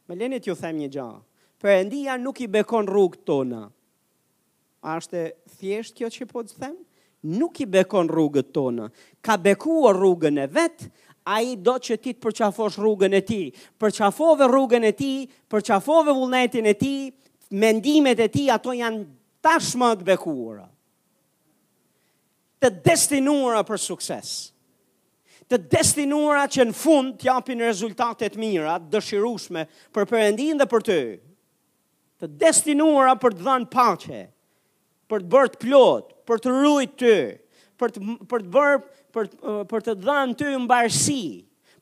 [0.08, 1.20] Me lenit ju them një gjahë,
[1.62, 3.62] përëndia nuk i bekon rrugë tona.
[3.68, 3.80] Përëndia
[4.82, 5.20] A është
[5.58, 6.74] thjesht kjo që po të them?
[7.38, 8.88] Nuk i bekon rrugët tonë.
[9.22, 10.88] Ka bekuar rrugën e vetë,
[11.30, 13.38] a i do që ti të përqafosh rrugën e ti,
[13.78, 15.10] përqafove rrugën e ti,
[15.52, 16.94] përqafove vullnetin e ti,
[17.62, 19.04] mendimet e ti, ato janë
[19.46, 20.64] tashmë të bekuara.
[22.58, 24.32] Të destinuara për sukses.
[25.46, 29.62] Të destinuara që në fund të japin rezultatet mira, dëshirushme
[29.94, 30.98] për përëndin dhe për të.
[32.18, 34.22] Të destinuara për të dhanë pache.
[34.26, 34.41] Të
[35.12, 37.04] për të bërë të plot, për të rrujt
[37.82, 38.80] për të për të bërë
[39.12, 41.24] për uh, për të dhënë ty mbarësi,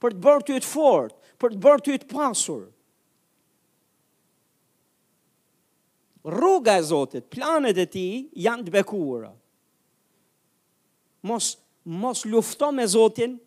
[0.02, 2.62] për të bërë ty të fortë, për të bërë ty të pasur.
[6.34, 8.06] Rruga e Zotit, planet e ti
[8.44, 9.30] janë të bekuara.
[11.28, 11.52] Mos
[12.02, 13.38] mos lufto me Zotin,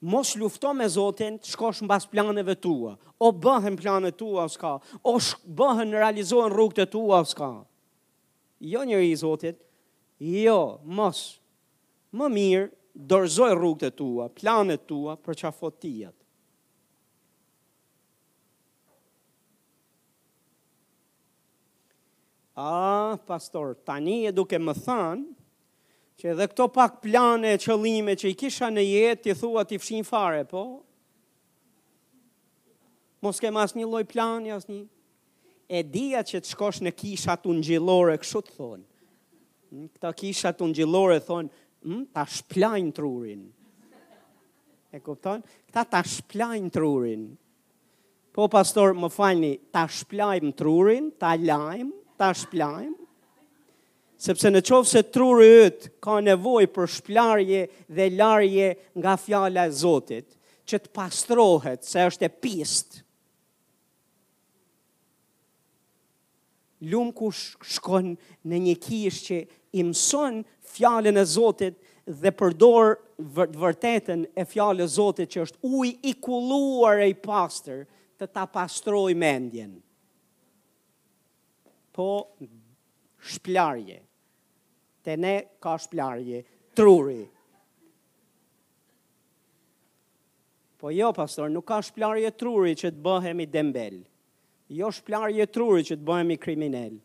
[0.00, 5.18] mos lufto me Zotin, të shkosh mbas planeve tua, o bëhen planet tua ska, o
[5.20, 7.34] shk, bëhen realizohen rrugët e tua ska.
[7.34, 7.54] Ska
[8.60, 9.58] jo njëri i Zotit,
[10.18, 10.60] jo,
[10.96, 11.38] mos,
[12.16, 16.14] më mirë, dorëzoj rrugët e tua, planet tua për që afotijat.
[22.56, 22.70] A,
[23.28, 25.26] pastor, tani e duke më thanë,
[26.16, 30.00] që edhe këto pak plane, qëllime që i kisha në jetë, ti thua ti fshin
[30.08, 30.62] fare, po?
[33.20, 34.86] Mos kem as një loj plani, as një
[35.68, 38.84] e dija që të shkosh në kishat unë gjilore, kështë të thonë.
[39.96, 41.62] Këta kishat unë gjilore, thonë,
[42.14, 43.40] ta shplajnë trurin.
[44.94, 45.56] E kuptonë?
[45.66, 47.24] Këta ta shplajnë trurin.
[48.36, 52.94] Po, pastor, më falni, ta shplajmë trurin, ta lajmë, ta shplajmë.
[54.16, 59.74] Sepse në qovë se truri ytë ka nevoj për shplarje dhe larje nga fjala e
[59.76, 60.30] Zotit,
[60.64, 63.02] që të pastrohet, se është e pistë,
[66.84, 68.14] lumë ku shkon
[68.46, 69.38] në një kishë që
[69.80, 70.40] imëson
[70.74, 72.96] fjallën e Zotit dhe përdor
[73.36, 77.84] vërtetën e fjallë e Zotit që është uj i kuluar e i pastor
[78.20, 79.76] të ta pastroj mendjen.
[81.96, 82.08] Po
[83.30, 84.02] shplarje,
[85.04, 85.34] të ne
[85.64, 86.42] ka shplarje,
[86.76, 87.22] truri.
[90.76, 94.04] Po jo, pastor, nuk ka shplarje truri që të bëhemi dembelë.
[94.68, 96.96] Jo shplar jetruri që të bëhemi kriminel.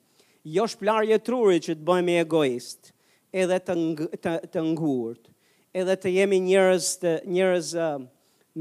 [0.49, 2.89] Jo shplar jetruri që të bëhemi egoist,
[3.37, 5.29] edhe të ng të, të ngurt,
[5.77, 7.99] edhe të jemi njerëz të njerëz uh,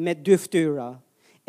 [0.04, 0.90] me dy fytyra,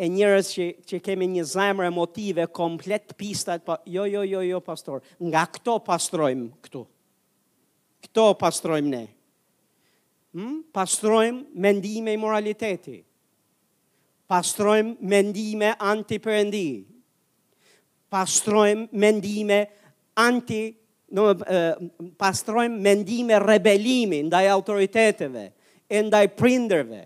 [0.00, 3.60] e njerëz që që kemi një zemër emotive komplet pistat.
[3.66, 6.86] pa, jo jo jo jo pastor, nga këto pastrojm këtu.
[8.02, 9.04] Këto pastrojm ne.
[10.32, 13.02] Hm, pastrojm mendime i moraliteti.
[14.32, 16.64] Pastrojm mendime antiperendi,
[18.12, 19.60] pastrojm mendime
[20.20, 20.60] anti
[21.16, 21.62] no e,
[22.20, 25.48] pastrojm mendime rebelimi ndaj autoriteteve
[25.88, 27.02] e ndaj prinderve.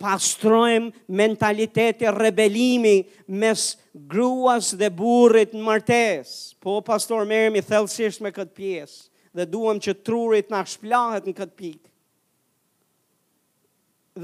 [0.00, 2.94] pastrojm mentalitete rebelimi
[3.28, 3.66] mes
[4.08, 9.76] gruas dhe burrit në martes po pastor merrem i thellësisht me këtë pjesë dhe duam
[9.78, 11.88] që trurit na shplahet në kët pikë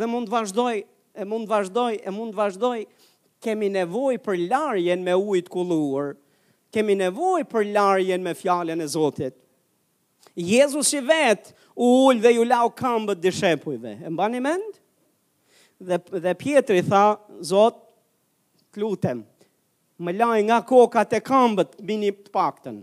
[0.01, 0.77] dhe mund të vazhdoj
[1.15, 2.81] e mund të vazhdoj e mund të vazhdoj
[3.47, 6.15] kemi nevoj për larjen me ujtë kulluar,
[6.75, 9.37] kemi nevoj për larjen me fjallën e Zotit.
[10.37, 13.93] Jezus i vetë u ullë dhe ju lau kambët dishepujve.
[14.05, 14.81] E mba një mend?
[15.89, 17.05] Dhe, dhe Pietri tha,
[17.53, 17.81] Zotë,
[18.77, 19.23] klutem,
[20.01, 22.83] më laj nga kokat e kambët, bini të pakten.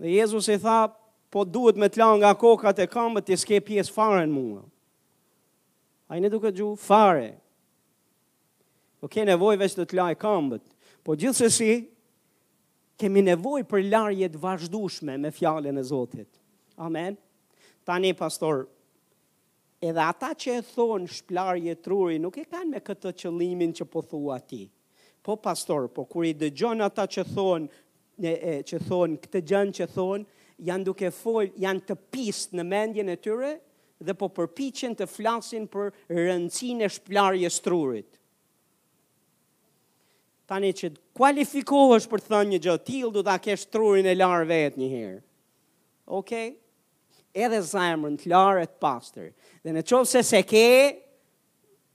[0.00, 0.78] Dhe Jezus i tha,
[1.32, 4.62] po duhet me të la nga kokat e kambët, të s'ke pjesë fare në mua.
[6.08, 7.32] A i në duke gju, fare,
[8.98, 10.64] Nuk po ke nevoj veç të të laj kambët,
[11.06, 11.66] po gjithë si
[12.98, 16.28] kemi nevoj për larjet vazhdushme me fjallën e Zotit.
[16.82, 17.14] Amen.
[17.86, 18.64] Tani, pastor,
[19.78, 24.02] edhe ata që e thonë shplarje truri, nuk e kanë me këtë qëllimin që po
[24.02, 24.64] thua ti.
[25.22, 27.70] Po, pastor, po kur i dëgjon ata që thonë,
[28.18, 32.66] e, e, që thonë, këtë gjënë që thonë, janë duke folë, janë të pistë në
[32.74, 33.54] mendjen e tyre,
[34.02, 38.17] dhe po përpichen të flasin për rëndësin e shplarje strurit
[40.48, 43.36] tani që të kualifikohesh për të thënë një gjë të tillë, do ta
[43.72, 45.20] trurin e larë vetë një herë.
[46.18, 46.48] Okej.
[46.48, 46.48] Okay?
[47.38, 49.28] Edhe zemrën të larë të pastër.
[49.62, 50.64] Dhe në qovë se se ke,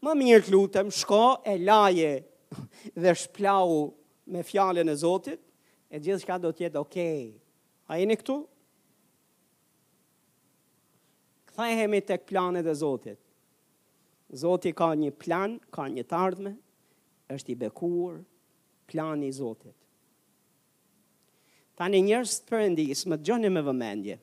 [0.05, 2.11] më mirë të lutëm, shko e laje
[2.93, 3.73] dhe shplau
[4.29, 5.41] me fjallën e Zotit,
[5.89, 7.17] e gjithë shka do tjetë okej.
[7.29, 7.29] Okay.
[7.89, 8.39] A jeni këtu?
[11.57, 13.19] hemi të planet e Zotit.
[14.33, 16.53] Zotit ka një plan, ka një tardhme,
[17.33, 18.21] është i bekuar,
[18.91, 19.75] plani i Zotit.
[21.77, 24.17] Tani njerëz të perëndis, më dëgjoni me vëmendje.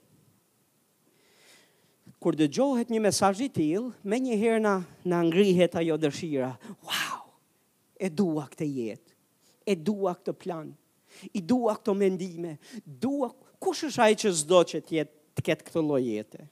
[2.23, 4.75] Kur dëgjohet një mesazh i tillë, më një herë na
[5.09, 6.53] na ngrihet ajo dëshira.
[6.87, 7.27] Wow!
[7.99, 9.17] E dua këtë jetë.
[9.67, 10.69] E dua këtë plan.
[11.35, 12.55] I dua këto mendime.
[12.85, 16.45] Dua kush është ai që s'do që të jetë të ketë këtë lloj jete.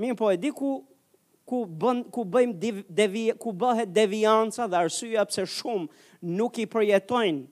[0.00, 0.72] Mirë po e di ku
[1.46, 2.52] ku bën ku bëjm
[2.88, 5.86] devi ku bëhet devianca dhe arsyeja pse shumë
[6.38, 7.42] nuk i përjetojnë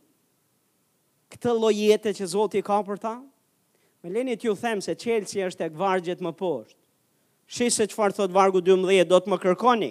[1.31, 3.14] këtë lloj jete që Zoti ka për ta.
[4.00, 6.79] Më lenit t'ju them se Chelsi është tek vargjet më poshtë.
[7.53, 9.90] Shih se çfarë thot vargu 12, do të më kërkoni.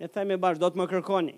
[0.00, 1.34] Ne themi bash, do të më kërkoni.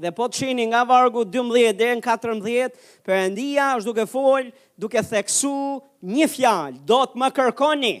[0.00, 4.48] Dhe po të shini nga vargu 12 dhe në 14, përëndia është duke fol,
[4.80, 5.56] duke theksu
[6.14, 7.94] një fjalë, do të më kërkoni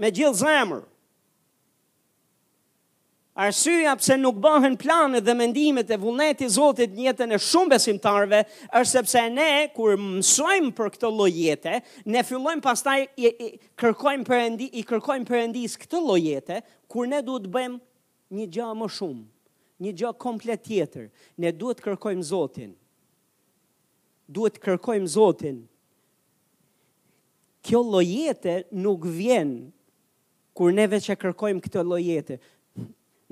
[0.00, 0.86] me gjithë zemër.
[3.40, 7.72] Arsyeja pse nuk bëhen plane dhe mendimet e vullnetit të Zotit në jetën e shumë
[7.74, 8.40] besimtarëve
[8.80, 11.78] është sepse ne kur mësojmë për këtë lloj jete,
[12.12, 13.48] ne fillojmë pastaj i, i
[13.80, 16.60] kërkojmë perëndi i kërkojmë perëndis këtë lloj jete,
[16.90, 17.80] kur ne duhet të bëjmë
[18.40, 19.24] një gjë më shumë,
[19.86, 21.08] një gjë komplet tjetër.
[21.44, 22.76] Ne duhet të kërkojmë Zotin.
[24.36, 25.62] Duhet të kërkojmë Zotin.
[27.66, 29.56] Kjo lloj jete nuk vjen
[30.60, 32.34] kur neve që kërkojmë këtë lojete,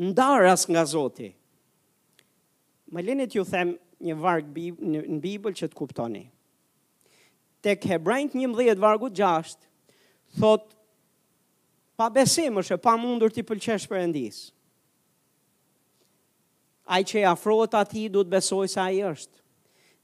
[0.00, 1.26] ndaras nga Zoti.
[2.88, 6.22] Më linit ju them një varg në Bibël që të kuptoni.
[7.60, 9.60] Tek Hebrajnët një mdhjet vargu gjashtë,
[10.40, 10.72] thot,
[12.00, 14.48] pa besim është e pa mundur t'i pëlqesh për endisë.
[16.94, 19.34] Ai që i afrohet ati du të besoj se ai është.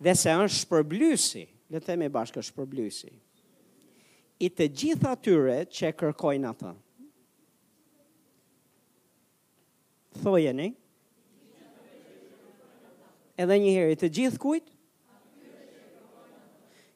[0.05, 3.15] Dhe se është shpërblysi, le të themi bashkë shpërblysi.
[4.45, 6.81] I të gjitha tyre që kërkojnë atë.
[10.25, 10.73] thojeni?
[13.43, 14.71] Edhe një herë, i të gjithë kujt?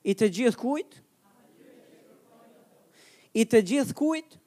[0.08, 0.96] I të gjithë kujt?
[3.36, 4.38] I të gjithë kujt?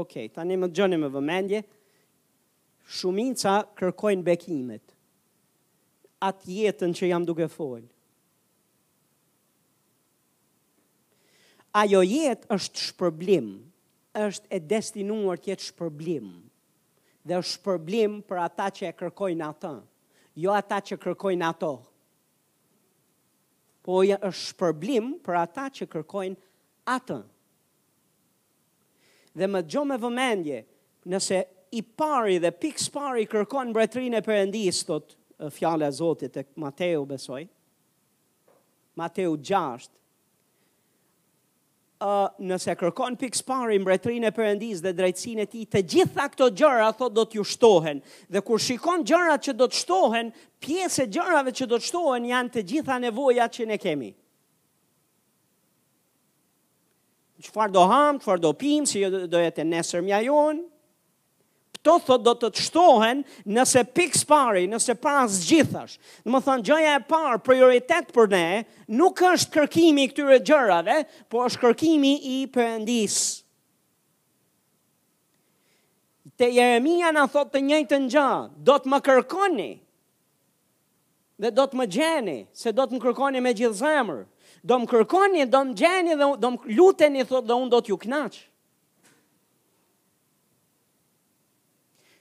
[0.00, 1.64] Ok, tani më gjoni me vëmendje.
[2.90, 4.92] Shumica kërkojnë bekimet.
[6.22, 7.88] Atë jetën që jam duke folë.
[11.80, 13.58] Ajo jetë është shpërblimë
[14.18, 16.30] është e destinuar të jetë shpërblim.
[17.26, 19.72] Dhe është shpërblim për ata që e kërkojnë atë,
[20.42, 21.72] jo ata që kërkojnë ato.
[23.86, 26.40] Po është shpërblim për ata që kërkojnë
[26.94, 27.20] atë.
[29.38, 30.60] Dhe më gjo me vëmendje,
[31.12, 31.38] nëse
[31.78, 35.14] i pari dhe pikës pari kërkon bretrin e përëndis, thot
[35.54, 37.44] fjale a Zotit e Mateo besoj,
[38.98, 39.86] Mateo 6,
[42.00, 46.46] uh, nëse kërkon pikës pari mbretrin e përëndis dhe drejtsin e ti, të gjitha këto
[46.56, 48.00] gjëra, thot, do t'ju shtohen.
[48.32, 50.32] Dhe kur shikon gjëra që do të shtohen,
[50.64, 54.10] pjesë e gjërave që do të shtohen janë të gjitha nevoja që ne kemi.
[57.40, 60.69] Qëfar do ham, qëfar do pim, si jo, do jetë nesër mja jonë,
[61.80, 63.20] Këto thot do të të shtohen
[63.56, 65.94] nëse pikës pari, nëse pas gjithash.
[66.26, 68.42] Në më thënë, gjëja e parë, prioritet për ne,
[69.00, 70.96] nuk është kërkimi këtyre gjërave,
[71.32, 73.46] po është kërkimi i përëndisë.
[76.40, 78.26] Te Jeremia në thot të njëjtë në gjë,
[78.68, 79.70] do të më kërkoni,
[81.40, 84.22] dhe do të më gjeni, se do të më kërkoni me gjithë zemër.
[84.68, 87.96] Do më kërkoni, do më gjeni, dhe, do më luteni, thot dhe unë do t'ju
[88.04, 88.49] knaqë.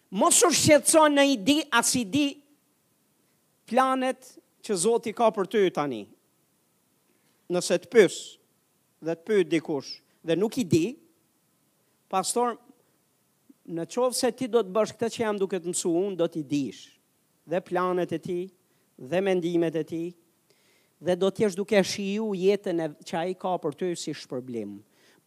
[0.09, 2.25] mos u shqetëso në i di as i di
[3.69, 4.31] planet
[4.65, 6.03] që Zoti ka për ty tani.
[7.53, 9.91] Nëse të pysë dhe të pyë dikush
[10.27, 10.85] dhe nuk i di,
[12.11, 12.55] pastor,
[13.69, 16.27] në qovë se ti do të bësh këtë që jam duke të mësu unë, do
[16.27, 16.81] t'i dish
[17.49, 18.39] dhe planet e ti
[19.09, 20.03] dhe mendimet e ti
[21.05, 24.77] dhe do t'jesh duke shiju jetën e që a i ka për ty si shpërblimë.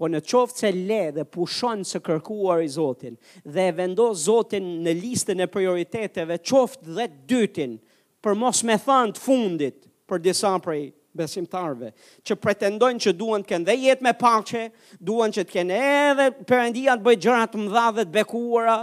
[0.02, 3.12] Po në qoftë se le dhe pushon së kërkuar i Zotin
[3.54, 7.76] dhe vendos Zotin në listën e prioriteteve qoftë dhe dytin
[8.18, 10.80] për mos me thanë të fundit për disa prej
[11.20, 11.92] besimtarve,
[12.26, 14.62] që pretendojnë që duan të kenë dhe jetë me pache,
[14.98, 18.76] duan që të kenë edhe përëndia të bëjë gjërat të dha dhe të bekuara,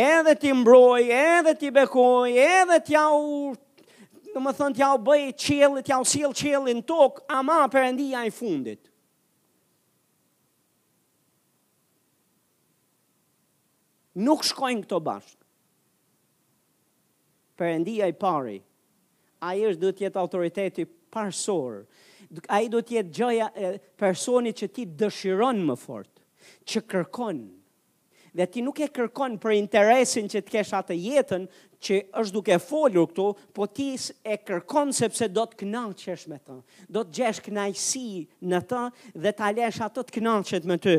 [0.00, 3.52] edhe të mbroj, edhe t'i bekoj, edhe t'ja u,
[4.32, 8.32] në më thënë t'ja u bëjë qëllë, t'ja u silë në tokë, ama përëndia i
[8.40, 8.82] fundit.
[14.18, 15.38] nuk shkojnë këto bashk.
[17.58, 18.58] Perëndia i pari,
[19.44, 21.80] a i duhet dhëtë jetë autoriteti parsorë,
[22.48, 26.22] a i dhëtë jetë gjëja e personi që ti dëshiron më fort,
[26.64, 27.42] që kërkon,
[28.32, 31.44] dhe ti nuk e kërkon për interesin që të kesh atë jetën,
[31.82, 36.56] që është duke folur këtu, po ti e kërkon sepse do të kënaqësh me të.
[36.94, 38.04] Do të gjesh kënaqësi
[38.52, 38.82] në të
[39.26, 40.94] dhe ta lësh atë të kënaqet me të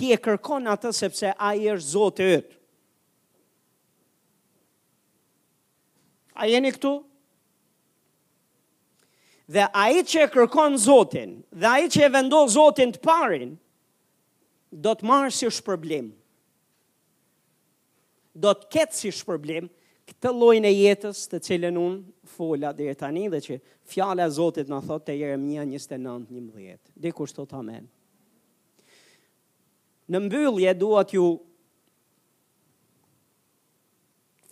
[0.00, 2.56] ti e kërkon atë sepse a i është zotë e ytë.
[6.42, 6.90] A jeni këtu?
[9.54, 13.00] Dhe a i që e kërkon zotin, dhe a i që e vendo zotin të
[13.04, 13.52] parin,
[14.72, 16.08] do të marë si shpërblim.
[18.34, 19.68] Do të ketë si shpërblim
[20.10, 23.60] këtë lojnë e jetës të cilën unë fola dhe tani dhe që
[23.92, 26.74] fjale a zotit në thot të jere mija njëste nëndë një
[27.04, 27.86] Dhe kushtot amenë.
[30.12, 31.26] Në mbyllje dua ju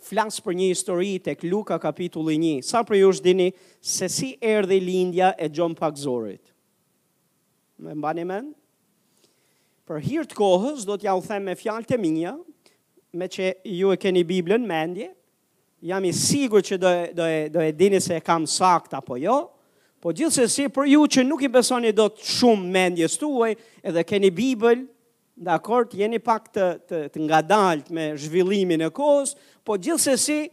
[0.03, 2.63] flasë për një histori tek Luka kapitulli 1.
[2.65, 3.49] Sa për ju është dini
[3.85, 6.41] se si erdhi lindja e Gjon Pakzorit?
[7.83, 8.39] Më mba një
[9.83, 12.35] Për Për të kohës do t'ja u them me fjalë të minja,
[13.11, 15.09] me që ju e keni Biblën mendje,
[15.83, 19.41] jam i sigur që do, do, do e dini se e kam sakt apo jo,
[19.99, 23.53] po gjithë se si për ju që nuk i besoni do të shumë mendje stuaj
[23.83, 24.85] edhe keni Biblën,
[25.37, 29.33] Dakor, jeni pak të, të, të nga dalt me zhvillimin e kohës,
[29.65, 30.51] po gjithsesi si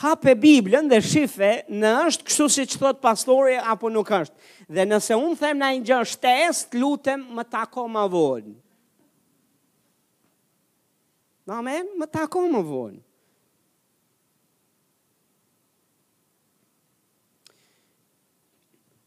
[0.00, 4.48] hape Biblën dhe shife në është kështu si që thotë pastore apo nuk është.
[4.74, 8.56] Dhe nëse unë them në një gjënë shtes, të lutem më tako më vonë.
[11.52, 13.02] Amen, më tako më vonë.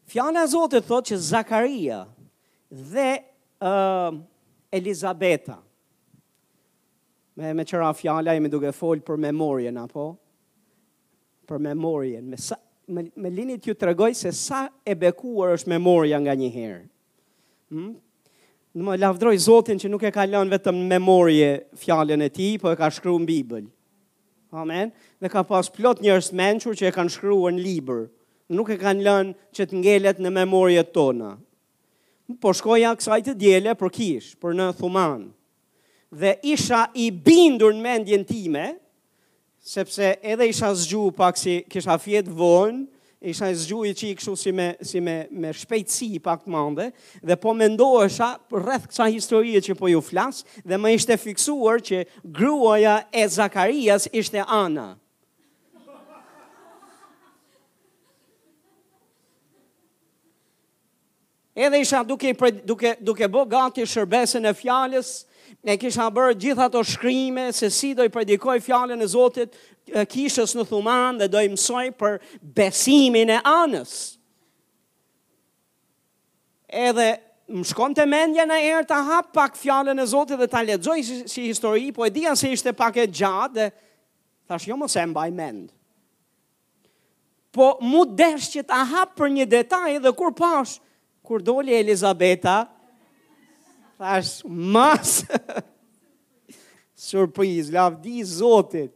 [0.08, 1.98] Fjana Zotët thotë që Zakaria
[2.92, 3.10] dhe
[3.60, 4.14] uh,
[4.70, 5.56] Elizabeta.
[7.38, 10.08] Me me qëra fjala, jemi duke folë për memorien, apo?
[11.48, 12.24] Për memorien.
[12.28, 12.58] Me, sa,
[12.88, 16.82] me, me linit ju të regoj se sa e bekuar është memoria nga një herë.
[17.72, 17.94] Hmm?
[18.78, 21.48] Në më lavdroj Zotin që nuk e ka lënë vetëm memorie
[21.82, 23.64] fjallën e ti, po e ka shkru në Bibël.
[24.56, 24.92] Amen.
[25.20, 28.04] Dhe ka pas plot njërës menqur që e kanë shkruar në Libër.
[28.56, 31.34] Nuk e kanë lënë që të ngelet në memorie tona
[32.42, 35.22] po shkoja kësaj të djele për kish, për në thuman.
[36.12, 38.66] Dhe isha i bindur në mendjen time,
[39.68, 42.84] sepse edhe isha zgju pak si kisha fjet vonë,
[43.32, 46.86] isha zgju i qi si, me, si me, me shpejtësi pak të mande
[47.24, 51.16] Dhe po me ndoësha për rreth kësa historie që po ju flasë Dhe me ishte
[51.18, 54.92] fiksuar që gruaja e Zakarias ishte Ana
[61.58, 62.32] edhe isha duke,
[62.64, 65.10] duke, duke bo gati shërbesin e fjales,
[65.66, 69.56] ne kisha bërë gjitha të shkrime, se si do i predikoj fjalën e Zotit,
[70.12, 72.18] kishës në thuman dhe do i mësoj për
[72.54, 73.94] besimin e anës.
[76.68, 77.10] Edhe
[77.50, 80.98] më shkon të mendje në erë të hap pak fjallën e Zotit dhe ta ledzoj
[81.08, 83.70] si, si histori, po e dija se ishte pak e gjatë dhe
[84.48, 85.72] thash jo më se mbaj mendë.
[87.56, 90.84] Po mu desh që të hap për një detaj dhe kur pashë,
[91.28, 92.64] kur doli Elizabeta,
[94.00, 95.10] thash, mas,
[97.08, 98.94] surpriz, lafdi zotit,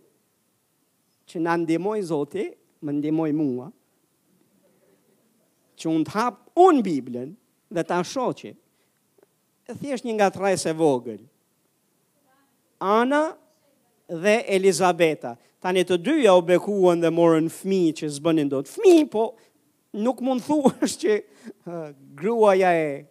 [1.29, 3.69] që në ndimoj zotit, më ndimoj mua,
[5.81, 7.29] që unë të hap unë Biblën
[7.73, 8.55] dhe të ashoqe,
[9.69, 11.21] e thjesht një nga të rajse vogël,
[12.83, 13.23] Ana
[14.25, 18.97] dhe Elizabeta, tani të dyja u bekuan dhe morën fmi që zbënin do të fmi,
[19.13, 19.29] po
[19.93, 21.17] nuk mund thuash që
[21.69, 23.05] uh, gruaja e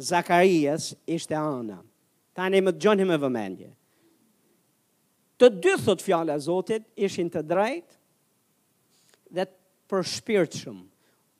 [0.00, 1.80] Zakarias ishte ana.
[2.36, 3.68] Ta ne më gjoni me vëmendje.
[5.40, 7.96] Të dy thot fjale a Zotit ishin të drejt
[9.32, 10.00] dhe të
[10.56, 10.84] shumë,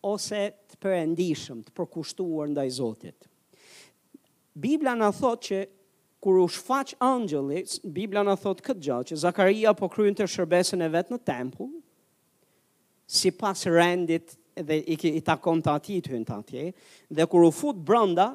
[0.05, 0.41] ose
[0.73, 3.29] të përendishëm, të përkushtuar ndaj Zotit.
[4.57, 5.61] Biblia në thot që
[6.21, 10.83] kur u shfaq angjëli, Biblia në thot këtë gjatë, që Zakaria po kryin të shërbesin
[10.85, 11.73] e vetë në tempull,
[13.11, 16.65] si pas rendit dhe i, i takon të ati të hynë të atje,
[17.19, 18.29] dhe kur u fut branda,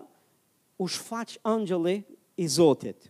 [0.83, 1.93] u shfaq angjëli
[2.41, 3.07] i Zotit.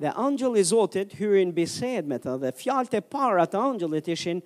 [0.00, 4.40] Dhe angjëli i Zotit hyrin bised me të dhe fjalët e para të angjëlit ishin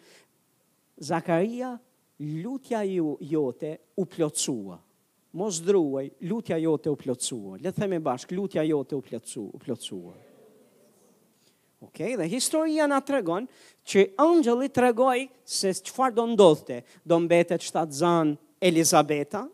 [1.11, 1.77] Zakaria,
[2.43, 4.81] lutja ju, jote u plotësua.
[5.41, 7.55] Mos druaj, lutja jote u plotësua.
[7.65, 9.47] Le themi bashk, lutja jote u plotësua.
[9.57, 10.19] U plotësua.
[11.81, 13.47] Okay, dhe historia të tregon
[13.89, 16.83] që të tregoi se qëfar do ndodhte.
[17.05, 17.63] Do mbetet
[18.01, 19.47] zanë Elizabeta.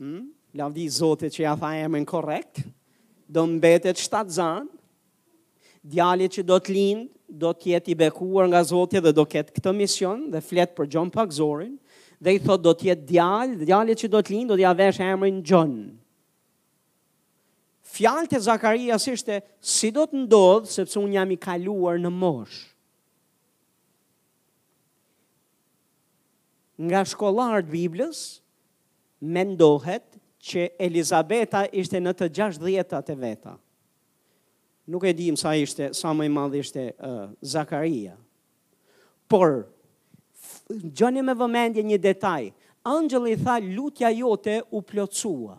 [0.00, 0.26] Hm?
[0.58, 2.64] Lavdi Zotit që ja tha emrin korrekt.
[3.28, 4.66] Do mbetet zanë,
[5.82, 7.06] Djali që do të lind
[7.40, 10.90] do të jetë i bekuar nga Zoti dhe do ketë këtë mision dhe flet për
[10.92, 11.78] John Pakzorin
[12.20, 14.74] dhe i thot do të jetë djalë, djali që do të lind do të t'ia
[14.82, 15.72] vesh emrin John.
[17.90, 19.12] Fjallët e Zakaria si
[19.60, 22.58] si do të ndodhë, sepse unë jam i kaluar në mosh.
[26.80, 28.20] Nga shkollarët Biblës,
[29.34, 30.06] me ndohet
[30.50, 33.56] që Elizabeta ishte në të 60-tat e veta.
[34.90, 38.14] Nuk e dim sa ishte, sa më i madhë ishte uh, Zakaria.
[39.30, 39.66] Por,
[40.94, 42.52] gjoni me vëmendje një detaj,
[42.88, 45.58] Angel tha lutja jote u plotësua.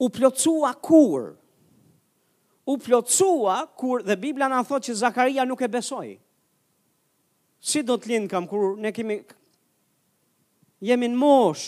[0.00, 1.34] u plotësua kur?
[2.70, 6.14] U plotësua kur dhe Biblia na thot që Zakaria nuk e besoi.
[7.60, 9.20] Si do të lind kam kur ne kemi
[10.88, 11.66] jemi në mosh.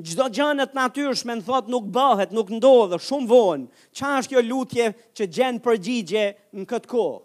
[0.00, 3.82] Çdo gjë në natyrshme në thot nuk bëhet, nuk ndodh, shumë vonë.
[3.92, 4.86] Çfarë është kjo lutje
[5.18, 6.22] që gjen përgjigje
[6.56, 7.18] në këtë kohë?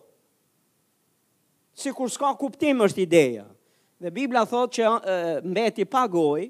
[1.76, 3.46] Si kur s'ka kuptim është ideja.
[4.04, 4.92] Dhe Biblia thot që
[5.48, 6.50] mbeti pa gojë,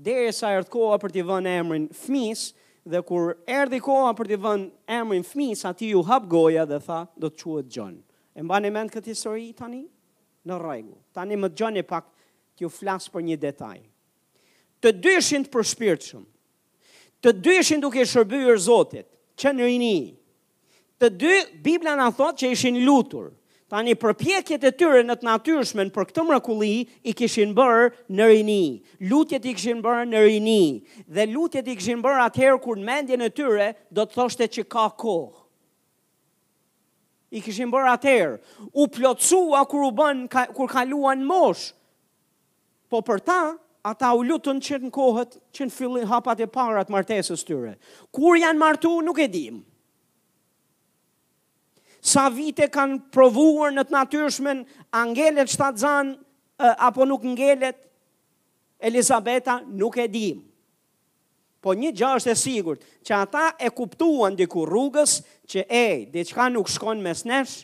[0.00, 2.46] deri sa erdhi koha për t'i vënë emrin fëmis
[2.88, 7.02] dhe kur erdhi koha për t'i vënë emrin fëmis aty u hap goja dhe tha
[7.20, 7.98] do të quhet John.
[8.34, 9.82] E mbani mend këtë histori tani?
[10.48, 10.96] Në rregull.
[11.12, 12.06] Tani më dëgjoni pak
[12.56, 13.78] t'ju flas për një detaj.
[14.80, 16.22] Të dy ishin të përshpirtshëm.
[17.20, 19.04] Të dy ishin duke shërbyer Zotit,
[19.36, 19.98] që në rini.
[21.00, 21.34] Të dy
[21.66, 23.34] Bibla na thot që ishin lutur.
[23.70, 26.70] Tani përpjekjet e tyre në të natyrshmen për këtë mrekulli
[27.06, 27.84] i kishin bërë
[28.18, 28.64] në rini.
[29.12, 30.62] Lutjet i kishin bërë në rini
[31.18, 34.64] dhe lutjet i kishin bërë atëherë kur në mendjen e tyre do të thoshte që
[34.74, 35.36] ka kohë.
[37.30, 38.34] I kishin bërë atëherë,
[38.74, 41.68] u plotsua kur u bën kur kaluan mosh.
[42.90, 43.38] Po për ta,
[43.86, 47.76] ata u lutën që në kohët që në fillin hapat e parat martesës tyre.
[48.10, 49.62] Kur janë martu, nuk e dimë
[52.00, 56.14] sa vite kanë provuar në të natyrshmen, a ngelet shtatzan,
[56.58, 57.86] apo nuk ngelet,
[58.80, 60.38] Elisabeta nuk e dim.
[61.60, 66.46] Po një gjë është e sigurt, që ata e kuptuan diku rrugës që e, diçka
[66.54, 67.58] nuk shkon mes nesh,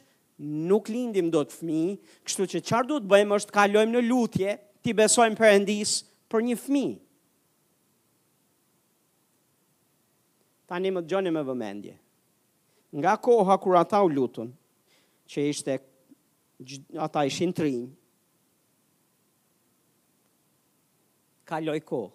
[0.69, 1.97] nuk lindim dot fëmijë,
[2.29, 5.95] kështu që çfarë duhet bëjmë është kalojmë në lutje, ti besojmë për endis
[6.31, 6.97] për një fëmijë.
[10.69, 11.97] Tani më dëgjoni me vëmendje
[12.95, 14.51] nga koha kur ata u lutën,
[15.31, 15.75] që ishte
[17.07, 17.89] ata ishin trinj.
[21.47, 22.13] Ka loj kohë.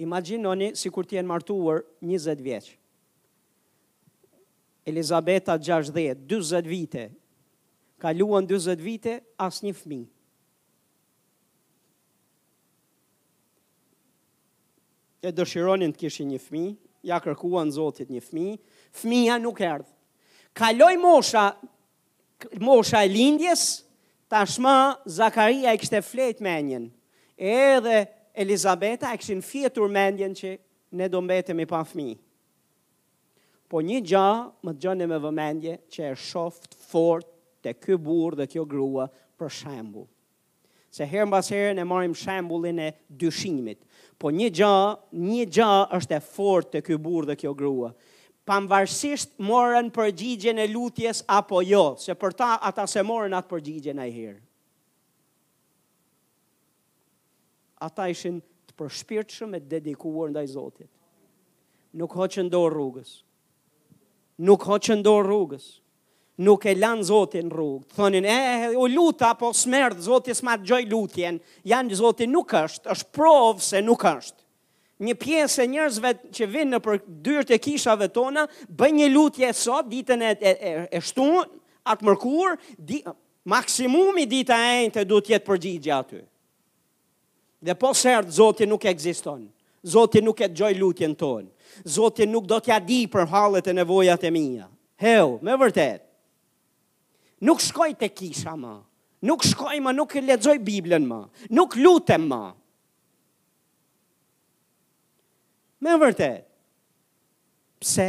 [0.00, 2.76] Imaginoni si kur t'jen martuar 20 vjeqë.
[4.88, 7.04] Elizabeta 60, 20 vite.
[8.00, 10.00] Ka luan 20 vite, as një fmi.
[15.20, 16.64] E dëshironin të kishin një fmi,
[17.04, 18.46] ja kërkuan zotit një fmi,
[18.98, 19.88] fëmija nuk erdhë.
[20.56, 21.44] Kaloj mosha,
[22.60, 23.82] mosha e lindjes,
[24.30, 26.88] tashma Zakaria e kështë e flet menjen,
[27.38, 28.00] edhe
[28.40, 30.54] Elizabeta e kështë në fjetur menjen që
[30.98, 32.16] ne do mbetemi pa fëmi.
[33.70, 34.28] Po një gja,
[34.66, 37.28] më të gjënë me vëmendje, që e shoft fort
[37.62, 39.04] të kë burë dhe kjo grua
[39.38, 40.08] për shembul.
[40.90, 42.88] Se herë mbas herën e marim shambullin e
[43.20, 43.78] dyshimit.
[44.18, 44.72] Po një gja,
[45.14, 47.92] një gja është e fort të kjo burë dhe kjo grua
[48.50, 54.00] pamvarsisht morën përgjigjen e lutjes apo jo, se për ta ata se morën atë përgjigjen
[54.02, 54.38] e herë.
[57.86, 60.90] Ata ishin të përshpirtshëm e dedikuar ndaj Zotit.
[61.96, 63.12] Nuk hoqën dorë rrugës.
[64.48, 65.68] Nuk hoqën dorë rrugës.
[66.44, 67.86] Nuk e lanë Zotin rrugë.
[67.94, 68.36] Thonin, e,
[68.66, 71.40] eh, u luta, po smerë, Zotit s'ma të gjoj lutjen.
[71.64, 74.44] Janë Zotit nuk është, është provë se nuk është
[75.04, 79.52] një pjesë e njerëzve që vinë në për dyrët e kishave tona, bëj një lutje
[79.56, 81.26] sot, ditën e, e, e shtu,
[81.88, 83.00] atë mërkur, di,
[83.48, 86.20] maksimumi dita e në të du tjetë përgjigja aty.
[87.60, 89.48] Dhe po sërtë, Zotin nuk e gziston,
[89.88, 91.48] Zotin nuk e gjoj lutje lutjen tonë,
[91.92, 94.68] Zotin nuk do t'ja di për halët e nevojat e mija.
[95.00, 96.04] Heu, me vërtet,
[97.48, 98.74] nuk shkoj të kisha më,
[99.28, 101.20] nuk shkoj më, nuk e ledzoj Biblen më,
[101.56, 102.42] nuk lutem më,
[105.80, 106.44] Me vërtet.
[107.80, 108.06] Pse?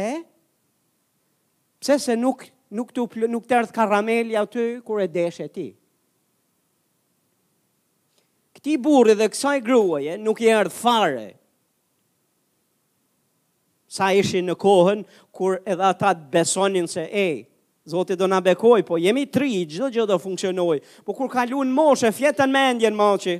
[1.82, 2.44] Pse se nuk,
[2.76, 5.70] nuk, të, nuk të ardhë karamelja të kër e deshe ti.
[8.56, 11.24] Këti burë dhe kësaj gruaje nuk i ardhë fare.
[13.92, 15.00] Sa ishi në kohën
[15.36, 17.26] kër edhe ata besonin se e,
[17.90, 21.72] Zotit do nga bekoj, po jemi tri, gjithë gjithë do funksionoj, po kur kalu në
[21.74, 23.32] moshe, fjetën me endjen moshe,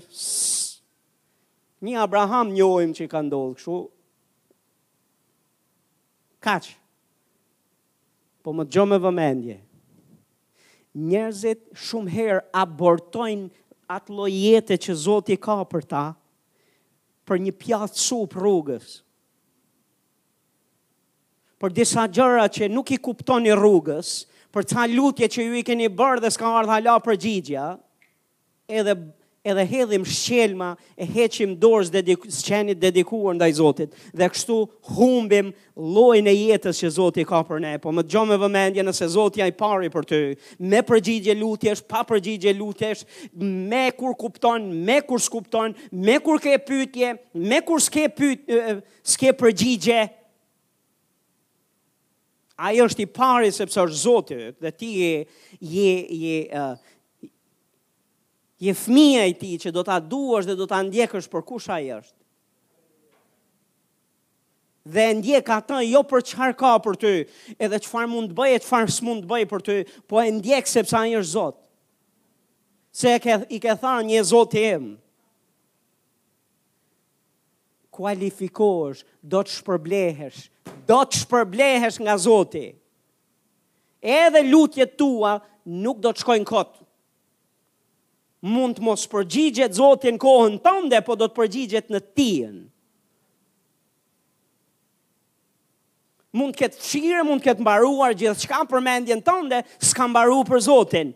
[1.87, 3.77] një Abraham njojmë që i ka ndodhë këshu,
[6.43, 6.73] kaq.
[8.43, 9.57] Po më gjo me vëmendje.
[11.09, 13.49] Njerëzit shumë herë abortojnë
[13.97, 16.03] atë lojete që Zotë i ka për ta,
[17.29, 18.99] për një pjatë supë rrugës.
[21.63, 24.09] Për disa gjëra që nuk i kuptoni rrugës,
[24.53, 27.67] për ta lutje që ju i keni bërë dhe s'ka ardha la për gjidja
[28.73, 28.97] edhe
[29.45, 34.59] edhe hedhim shqelma, e heqim dorës dediku, shqenit dedikuar ndaj Zotit, dhe kështu
[34.95, 35.49] humbim
[35.97, 39.49] lojnë e jetës që Zotit ka për ne, po më me vëmendje nëse Zotit ja
[39.51, 40.21] i pari për ty,
[40.63, 43.03] me përgjigje lutjesh, pa përgjigje lutjesh,
[43.43, 48.47] me kur kupton, me kur s'kupton, me kur ke pytje, me kur s'ke, pyt,
[49.03, 50.05] s'ke përgjigje,
[52.63, 55.13] a është i pari sepse është Zotit, dhe ti je,
[55.67, 56.91] je, je, uh,
[58.63, 61.89] je fëmija i tij që do ta duash dhe do ta ndjekësh për kush ai
[61.97, 62.15] është.
[64.95, 67.15] Dhe ndjek atë jo për çfarë ka për ty,
[67.59, 69.77] edhe çfarë mund të bëjë, çfarë s'mund të bëjë për ty,
[70.11, 71.59] po e ndjek sepse ai është Zot.
[73.01, 74.87] Se e ke i ke thënë një Zot i im.
[77.93, 80.43] Kualifikosh, do të shpërblehesh,
[80.87, 82.69] do të shpërblehesh nga Zoti.
[84.03, 85.35] Edhe lutjet tua
[85.83, 86.79] nuk do të shkojnë kot
[88.43, 92.57] mund të mos përgjigjet Zotin kohën tënde, po do të përgjigjet në tijen.
[96.33, 100.63] Mund të ketë qire, mund të ketë mbaruar, gjithë qka mendjen tënde, s'ka mbaru për
[100.67, 101.13] Zotin.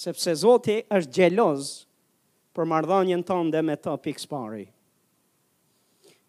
[0.00, 1.70] Sepse Zotin është gjeloz
[2.56, 4.66] për mardhanjen tënde me të piks pari.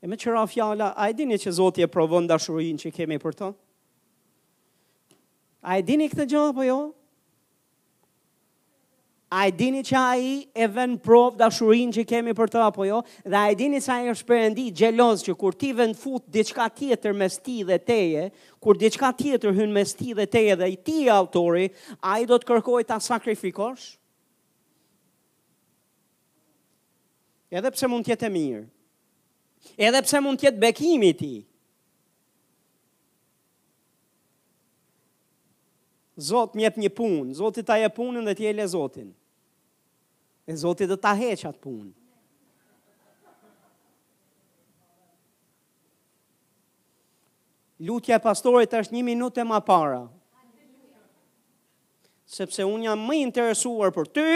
[0.02, 3.36] E me qëra fjala, a e dini që Zotin e provon dashurin që kemi për
[3.42, 3.52] të?
[5.62, 6.80] A e dini këtë gjatë për jo?
[9.32, 12.84] A e dini që a i e vend prov dashurin që kemi për të apo
[12.84, 12.98] jo?
[13.24, 16.26] Dhe a e dini që a i është përëndi gjeloz që kur ti vend fut
[16.36, 18.26] diçka tjetër mes ti dhe teje,
[18.62, 21.70] kur diçka tjetër hyn mes ti dhe teje dhe i ti autori,
[22.04, 23.86] a i do të kërkoj ta sakrifikosh?
[27.56, 28.62] Edhe pse mund tjetë e mirë.
[29.80, 31.32] Edhe pse mund tjetë bekimi ti.
[36.20, 39.14] Zotë mjet një punë, Zoti ta e punën dhe ti e le Zotin.
[40.48, 41.92] E Zotit dhe ta heqë atë punë.
[47.82, 50.02] Lutja e pastorit është një minutë e ma para.
[52.32, 54.28] Sepse unë jam më interesuar për ty,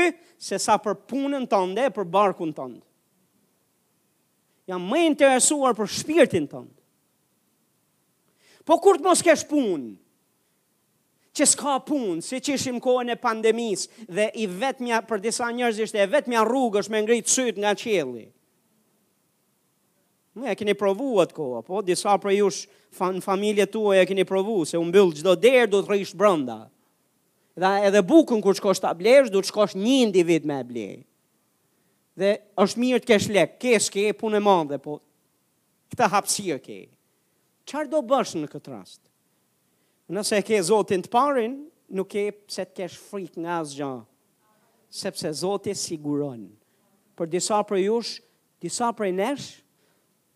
[0.41, 2.81] se sa për punën tënde e për barkun tënde.
[4.67, 6.73] Jam më interesuar për shpirtin tënde.
[8.65, 9.93] Po kur të mos kesh punë,
[11.35, 15.81] që s'ka punë, si që ishim kohën e pandemis, dhe i vetëmja, për disa njërës
[15.83, 18.23] ishte, e vetëmja rrugë është me ngritë sytë nga qëli.
[20.39, 22.61] Më e keni provu atë kohë, po, disa për jush,
[22.95, 26.55] në familje tua e keni provu, se unë bëllë gjdo derë, du të rrish brënda.
[27.59, 31.01] Dhe edhe bukën kur shkosh të ablesh, du të shkosh një individ me blej.
[32.19, 32.33] Dhe
[32.63, 34.97] është mirë të kesh lekë, kesh ke, punë e mandhe, po,
[35.91, 36.79] këta hapsirë ke.
[37.67, 39.03] Qarë do bësh në këtë rastë?
[40.13, 41.53] Nëse ke Zotin të parin,
[41.97, 43.87] nuk e pëse të kesh frik nga asgja,
[44.93, 46.43] sepse Zotin siguron.
[47.17, 48.11] Për disa për jush,
[48.61, 49.47] disa për nesh,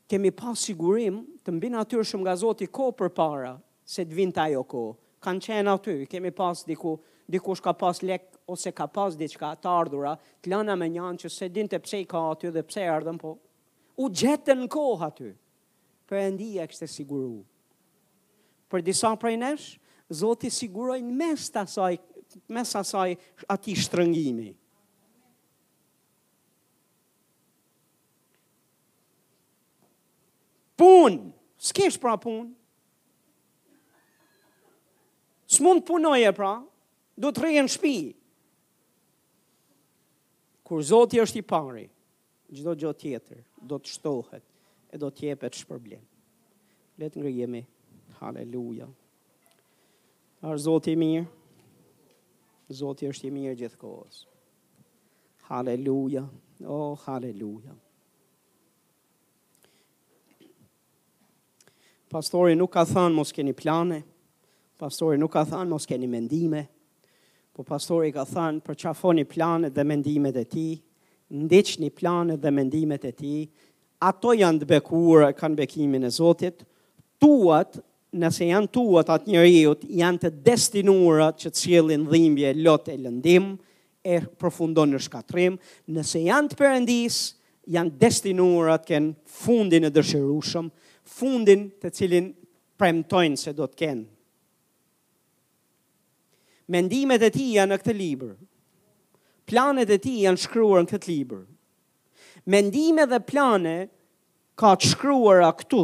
[0.10, 3.52] kemi pas sigurim të mbi natyrë shumë nga Zotin ko për para,
[3.86, 4.82] se të vind të ko.
[5.22, 6.96] Kanë qenë aty, kemi pas diku,
[7.30, 11.32] diku shka pas lek ose ka pas diçka të ardhura, të lëna me njanë që
[11.38, 13.36] se din të pse i ka aty dhe pse ardhëm, po
[14.02, 15.30] u gjetën kohë aty.
[16.10, 17.36] Për e ndi e kështë siguru
[18.70, 19.72] për disa prej nesh,
[20.10, 21.98] Zoti siguroi mes të asaj,
[22.56, 23.12] mes asaj
[23.54, 24.48] atij shtrëngimi.
[30.80, 31.18] Pun,
[31.62, 32.48] s'kesh pra pun.
[35.52, 36.56] S'mund punoj e pra,
[37.20, 37.96] du të rejën shpi.
[40.66, 41.86] Kur Zoti është i pari,
[42.54, 44.46] gjdo gjo tjetër, do të shtohet
[44.94, 46.02] e do të jepet shpërblim.
[47.00, 47.62] Letë ngrijemi
[48.20, 48.84] Haleluja.
[50.44, 51.26] Arë Zoti i mirë.
[52.70, 54.18] Zoti është i mirë gjithkohës.
[55.48, 56.26] Haleluja.
[56.68, 57.72] Oh, haleluja.
[62.12, 64.02] Pastori nuk ka thënë mos keni plane.
[64.80, 66.66] Pastori nuk ka thënë mos keni mendime.
[67.56, 70.68] Po pastori ka thënë për qafoni plane dhe mendimet e ti?
[71.32, 73.34] Ndiç një plane dhe mendimet e ti.
[74.12, 76.66] Ato janë të bekuara kanë bekimin e Zotit.
[77.20, 77.80] Tuat
[78.18, 83.52] nëse janë tuat atë njëriut, janë të destinurat që të cilin dhimbje, lot e lëndim,
[84.02, 85.58] e përfundon në shkatrim,
[85.94, 87.18] nëse janë të përëndis,
[87.70, 90.72] janë destinurat kënë fundin e dëshirushëm,
[91.20, 92.32] fundin të cilin
[92.80, 94.06] premtojnë se do të kënë.
[96.70, 98.34] Mendimet e ti janë në këtë libër,
[99.50, 101.46] planet e ti janë shkryuar në këtë libër,
[102.50, 103.78] mendime dhe plane
[104.58, 105.84] ka të shkryuar a këtu,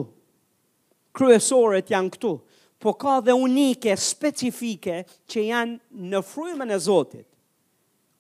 [1.15, 2.33] kryesoret janë këtu,
[2.83, 4.99] po ka dhe unike, specifike,
[5.31, 7.25] që janë në frymën e Zotit.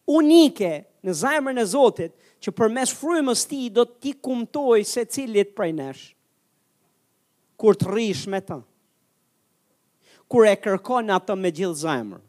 [0.09, 0.71] Unike
[1.05, 5.51] në zajmër e Zotit, që për mes frymës ti do të ti kumtoj se cilit
[5.57, 6.03] prej nesh,
[7.59, 8.59] kur të rish me të,
[10.29, 12.21] kur e kërkon atë me gjithë zajmër,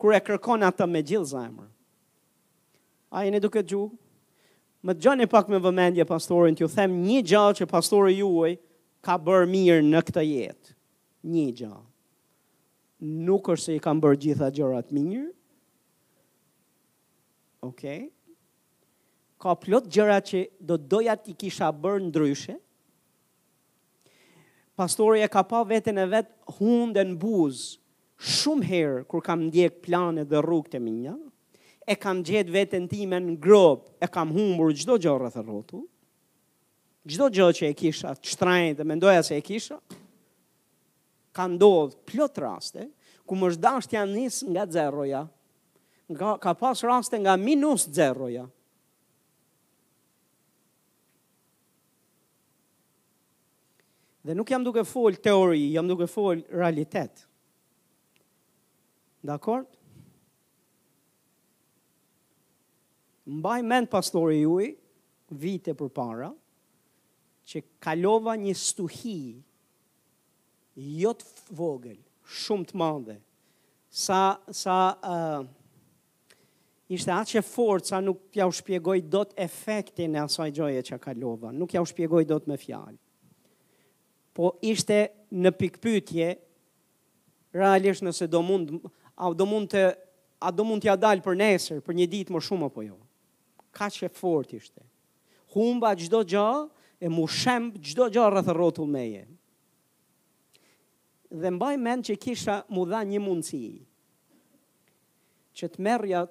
[0.00, 1.66] kur e kërkon atë me gjithë zajmër.
[3.10, 3.90] A jeni duke gjuhë?
[4.86, 8.54] Më të pak me vëmendje, pastorin, të ju them një gjallë që pastore juaj,
[9.04, 10.74] ka bërë mirë në këtë jetë?
[11.32, 11.72] Një gjë.
[13.28, 15.26] Nuk është se i kam bërë gjitha gjërat mirë.
[17.64, 18.00] Okej.
[18.00, 18.10] Okay.
[19.40, 22.58] Ka plot gjëra që do doja ti kisha bërë ndryshe.
[24.76, 26.28] Pastori e ka pa veten e vet
[26.58, 27.70] hundën buz
[28.20, 31.14] shumë herë kur kam ndjek planet dhe rrugët e mia
[31.88, 35.86] e kam gjetë vetën time në grop, e kam humbur çdo gjë rreth rrotull
[37.08, 39.78] gjdo gjë që e kisha, të shtrajnë dhe mendoja se e kisha,
[41.36, 42.88] ka ndodhë plot raste,
[43.24, 45.22] ku më shdasht janë njësë nga zeroja,
[46.10, 48.48] nga, ka pas raste nga minus zeroja.
[54.26, 57.22] Dhe nuk jam duke fol teori, jam duke fol realitet.
[59.24, 59.62] Dakor?
[63.30, 64.72] Mbaj mend pastori juj,
[65.30, 66.32] vite përpara,
[67.50, 69.18] që kalova një stuhi
[71.02, 71.24] jot
[71.58, 71.98] vogël,
[72.44, 73.16] shumë të madhe.
[73.90, 74.20] Sa
[74.54, 75.46] sa uh,
[76.94, 81.00] ishte aq që fortë sa nuk t'ja u shpjegoj dot efektin e asaj gjoje që
[81.02, 82.98] kalova, nuk ja u shpjegoj dot me fjalë.
[84.36, 85.00] Po ishte
[85.34, 86.28] në pikpytje,
[87.58, 88.76] realisht nëse do mund
[89.20, 89.84] a do mund të
[90.40, 92.94] a do mund t'ja dal për nesër, për një ditë më shumë apo jo.
[93.76, 94.80] Kaq që fort ishte.
[95.52, 96.68] Humba çdo gjohë,
[97.00, 99.22] e mu shemb gjdo gjo rrëth rrotull meje.
[101.30, 103.64] Dhe mbaj men që kisha mu dha një mundësi,
[105.56, 106.24] që të merja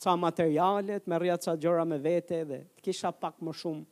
[0.00, 3.84] ca materialet, të merja ca gjora me vete dhe të kisha pak më shumë.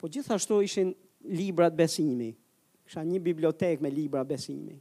[0.00, 0.90] Po gjithashtu ishin
[1.30, 2.32] librat besimi,
[2.84, 4.76] kisha një bibliotek me libra besimi.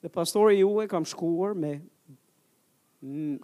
[0.00, 1.74] Dhe pastori ju e kam shkuar me,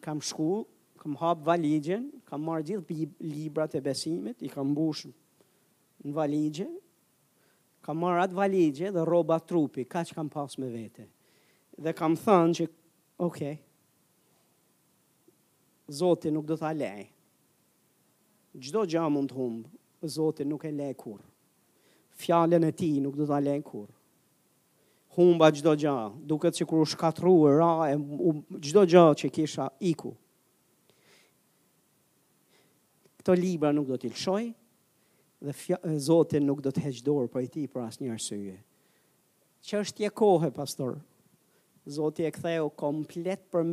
[0.04, 0.64] kam shkuar
[1.00, 5.06] kam hap valigjen, kam marrë gjithë librat e besimit, i kam mbush
[6.04, 6.66] në valigje.
[7.80, 11.06] Kam marr atë valigje dhe rroba trupi, që kam pas me vete.
[11.80, 12.66] Dhe kam thënë që,
[13.26, 13.40] "Ok.
[16.00, 17.06] Zoti nuk do ta lej."
[18.60, 19.62] Çdo gjë mund të humb,
[20.04, 21.20] Zoti nuk e lë kurr.
[22.20, 23.88] Fjalën e tij nuk do ta lën kurr.
[25.16, 25.96] Humba çdo gjë,
[26.28, 27.72] duket sikur u shkatrua, ra,
[28.66, 30.12] çdo gjë që kisha iku,
[33.20, 34.44] këto libra nuk do t'i lëshoj,
[35.44, 38.56] dhe Zotin nuk do të dorë për i ti për asë një arsye.
[39.66, 40.96] Që është tje kohë, pastor?
[41.90, 43.72] Zotin e ktheu komplet për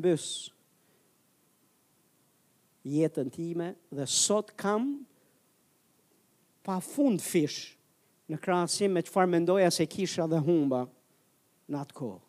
[2.88, 4.84] jetën time dhe sot kam
[6.64, 7.74] pa fund fish
[8.32, 10.86] në krasim me qëfar mendoja se kisha dhe humba
[11.72, 12.22] në atë kohë.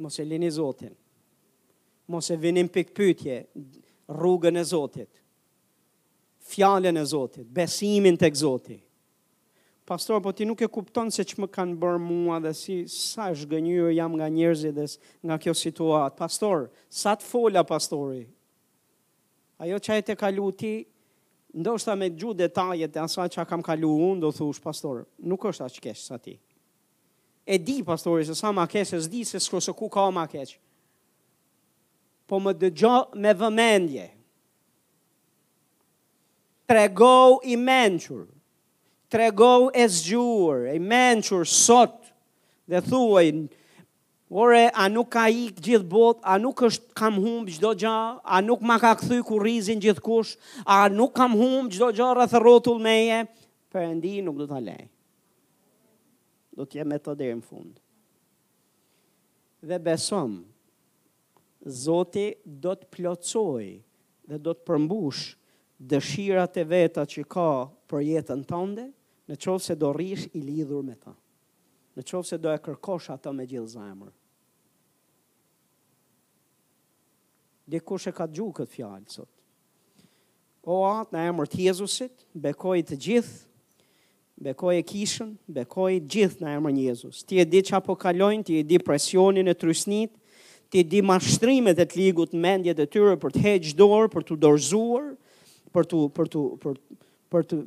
[0.00, 0.92] Mos e lini Zotin,
[2.08, 5.10] mos e vinim pikpytje, mos e vinim pikpytje, rrugën e Zotit,
[6.50, 8.80] fjallën e Zotit, besimin të Zoti.
[9.90, 13.30] Pastor, po ti nuk e kupton se që më kanë bërë mua dhe si sa
[13.34, 13.58] është
[13.96, 14.84] jam nga njerëzit dhe
[15.26, 16.16] nga kjo situatë.
[16.20, 18.22] Pastor, sa të fola, pastori?
[19.60, 20.72] Ajo që e të kalu ti,
[21.54, 25.66] ndoshta me gju detajet e asa që kam kalu unë, do thush, pastor, nuk është
[25.66, 26.38] aqë keshë sa ti.
[27.44, 30.58] E di, pastori, se sa më keshë, e zdi se s'ka ku ka më keshë
[32.30, 34.04] po më dëgjo me vëmendje.
[36.70, 37.12] Trego
[37.50, 38.28] i menqur,
[39.10, 41.96] trego e zgjur, i menqur sot,
[42.70, 43.24] dhe thuaj,
[44.30, 48.38] ore, a nuk ka ik gjithë bot, a nuk është kam hum gjithë gja, a
[48.46, 52.44] nuk ma ka këthy ku rizin gjithë kush, a nuk kam hum gjithë gja rëthë
[52.46, 53.24] rotull meje,
[53.74, 54.86] për endi nuk du të lejë.
[56.54, 57.76] Do t'je me të dhe në fundë.
[59.68, 60.38] Dhe besëmë,
[61.68, 63.64] Zoti do të plocoj
[64.30, 65.34] dhe do të përmbush
[65.92, 67.46] dëshirat e veta që ka
[67.90, 68.86] për jetën tënde,
[69.28, 71.12] në qovë se do rish i lidhur me ta,
[71.96, 74.12] në qovë se do e kërkosh ata me gjithë zemër.
[77.70, 79.30] Dhe kush e ka gjuhë këtë fjallë, sot.
[80.64, 83.36] O, atë në emër të Jezusit, bekoj të gjithë,
[84.48, 87.20] bekoj e kishën, bekoj gjithë në emër një Jezus.
[87.28, 90.16] Ti e di që apokalojnë, ti e di presionin e trysnit,
[90.70, 94.36] ti di mashtrimet e të ligut mendjet e tyre për të heqë dorë, për të
[94.44, 95.08] dorëzuar,
[95.74, 96.76] për të për të për
[97.30, 97.58] për të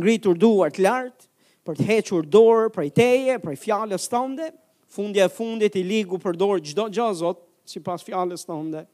[0.00, 1.24] ngritur duart lart,
[1.66, 4.50] për të hequr dorë prej teje, prej fjalës tënde,
[4.94, 8.84] fundja e fundit i ligu përdor çdo gjë zot sipas fjalës tënde.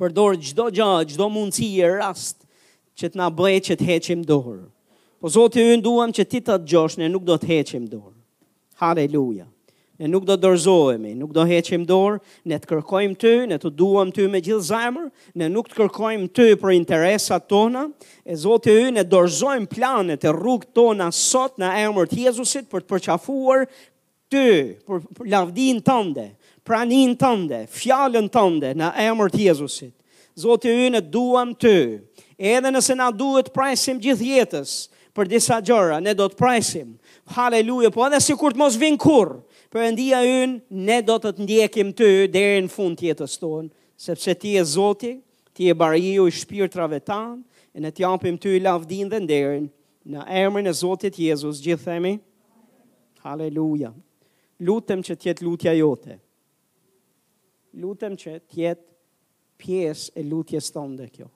[0.00, 2.48] Përdor çdo gjë, çdo mundësi e rast
[2.98, 4.64] që të na bëjë që të heqim dorë.
[5.22, 8.12] Po Zoti ju duam që ti ta djosh ne nuk do të heqim dorë.
[8.82, 9.48] Halleluja.
[9.96, 12.18] Ne nuk do dorëzohemi, nuk do heqim dorë,
[12.50, 15.04] ne të kërkojmë ty, ne të duam ty me gjithë zemër,
[15.38, 17.84] ne nuk të kërkojmë ty për interesat tona,
[18.26, 22.82] e Zoti i ynë dorëzojmë planet e rrugt tona sot në emër të Jezusit për
[22.82, 23.68] të përqafuar
[24.34, 24.44] ty,
[24.82, 26.26] për lavdin tënde,
[26.66, 29.94] pranin tënde, fjalën tënde në emër të Jezusit.
[30.34, 31.76] Zoti i ynë duam ty.
[32.34, 34.74] Edhe nëse na duhet prajsim gjithë jetës
[35.14, 36.96] për disa gjëra, ne do të prajsim.
[37.36, 39.38] Halleluja, po edhe sikur të mos vinë kurrë
[39.74, 44.52] përëndia yn, ne do të të ndjekim ty deri në fund tjetës tonë, sepse ti
[44.54, 45.16] e zoti,
[45.54, 47.40] ti e bariju i shpirtrave tanë,
[47.74, 49.66] e ne japim ty i lavdin dhe nderin,
[50.14, 52.14] në emrin e Zotit Jezus, gjithë themi,
[53.24, 53.90] Haleluja.
[54.62, 56.18] Lutëm që tjetë lutja jote.
[57.82, 61.26] Lutëm që tjetë pjesë e lutjes tonë dhe kjo.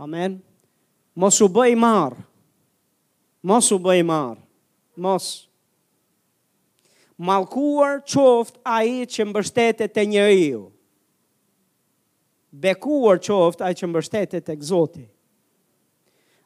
[0.00, 0.38] Amen.
[1.20, 2.22] Mos u bëj marë.
[3.44, 4.40] Mos u bëj marë.
[4.96, 5.50] Mos u bëj marë
[7.18, 10.62] malkuar qoft a i që mbështetet të një riu.
[12.52, 15.06] Bekuar qoft a i që mbështetet të këzoti.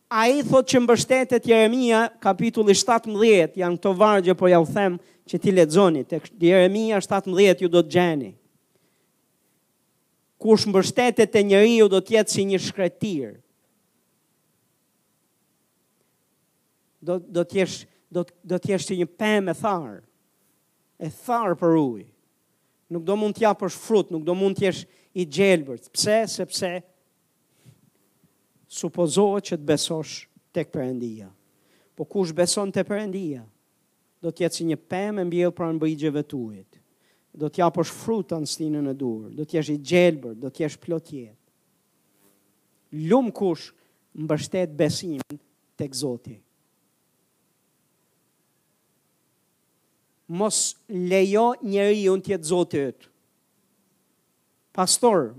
[0.06, 5.38] A i thot që mbështetet Jeremia kapitulli 17, janë të vargje po u them që
[5.42, 8.30] ti le zoni, të Jeremia 17 ju do të gjeni.
[10.38, 13.40] Kush mbështetet të një riu do tjetë si një shkretir.
[17.00, 19.98] Do, do t'jesh do, do t'jesh si një pemë tharë
[20.98, 22.06] e tharë për ujë.
[22.94, 24.84] Nuk do mund t'ja për shfrut, nuk do mund t'jesh
[25.18, 25.88] i gjelbërt.
[25.94, 26.70] Pse, sepse,
[28.78, 30.22] supozohet që t'besosh
[30.54, 31.28] tek përëndia.
[31.96, 33.42] Po kush beson të përëndia,
[34.22, 36.78] do t'jetë si një pëmë e mbjellë pra në bëjgjeve t'ujët.
[37.36, 40.78] Do t'ja për shfrut të në stinën e durë, do t'jesh i gjelbërt, do t'jesh
[40.80, 41.36] plotjet.
[43.10, 43.70] Lumë kush
[44.16, 45.40] mbështet besimin
[45.76, 46.42] tek Zotit.
[50.26, 53.06] mos lejo njeri unë tjetë zotit.
[54.76, 55.30] Pastor,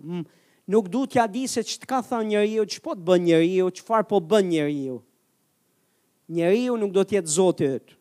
[0.66, 3.68] nuk du t'ja di se që t'ka tha njëri ju, që po t'bë njëri ju,
[3.78, 4.96] që farë po bën njëri ju.
[6.34, 7.94] Njëri ju nuk do t'jetë zotit.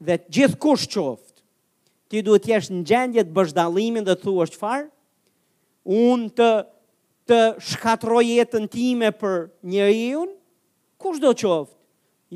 [0.00, 1.42] Dhe gjithë kush qoftë,
[2.08, 4.88] ti du t'jesh në gjendje të bëshdalimin dhe thua është farë,
[5.84, 6.50] unë të,
[7.28, 7.38] të
[7.72, 10.24] shkatroj jetën time për njëri ju,
[11.00, 11.74] kush do qoftë?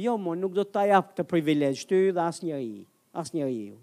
[0.04, 2.82] Jo, mo, nuk do t'a japë të privilegjë ty dhe asë njëri ju
[3.20, 3.76] asë njëri ju.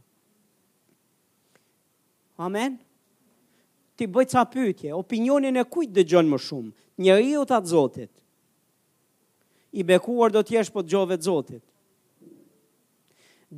[2.46, 2.78] Amen?
[3.98, 6.70] Ti bëj sa pytje, opinionin e kujtë dhe gjënë më shumë,
[7.04, 8.12] njëri ju të atë zotit.
[9.78, 11.64] I bekuar do t'jesh po të gjove të zotit.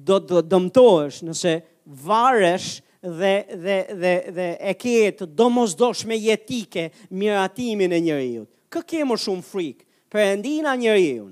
[0.08, 1.54] Do të dëmtohesh nëse
[2.06, 2.72] varesh
[3.20, 8.50] dhe, dhe, dhe, dhe e ke të domosdosh me jetike miratimin e njëriut.
[8.72, 11.32] Kë ke më shumë frikë, përëndina njëriun.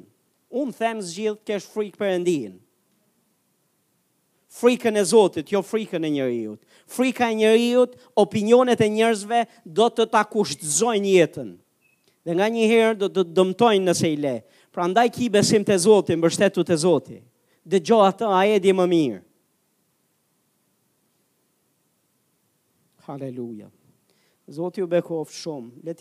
[0.59, 2.57] Unë themë zgjithë kesh frikë përëndinë
[4.59, 6.59] frikën e Zotit, jo frikën e njerëzit.
[6.89, 11.51] Frika e njerëzit, opinionet e njerëzve do të ta kushtzojnë jetën.
[12.27, 14.35] Dhe nga një herë do të dëmtojnë nëse i le.
[14.75, 17.23] Pra ndaj ki besim të Zotit, mbështetu të Zotit.
[17.69, 19.21] Dhe gjo atë, a e di më mirë.
[23.09, 23.69] Haleluja.
[24.49, 25.95] Zotit u bekof shumë.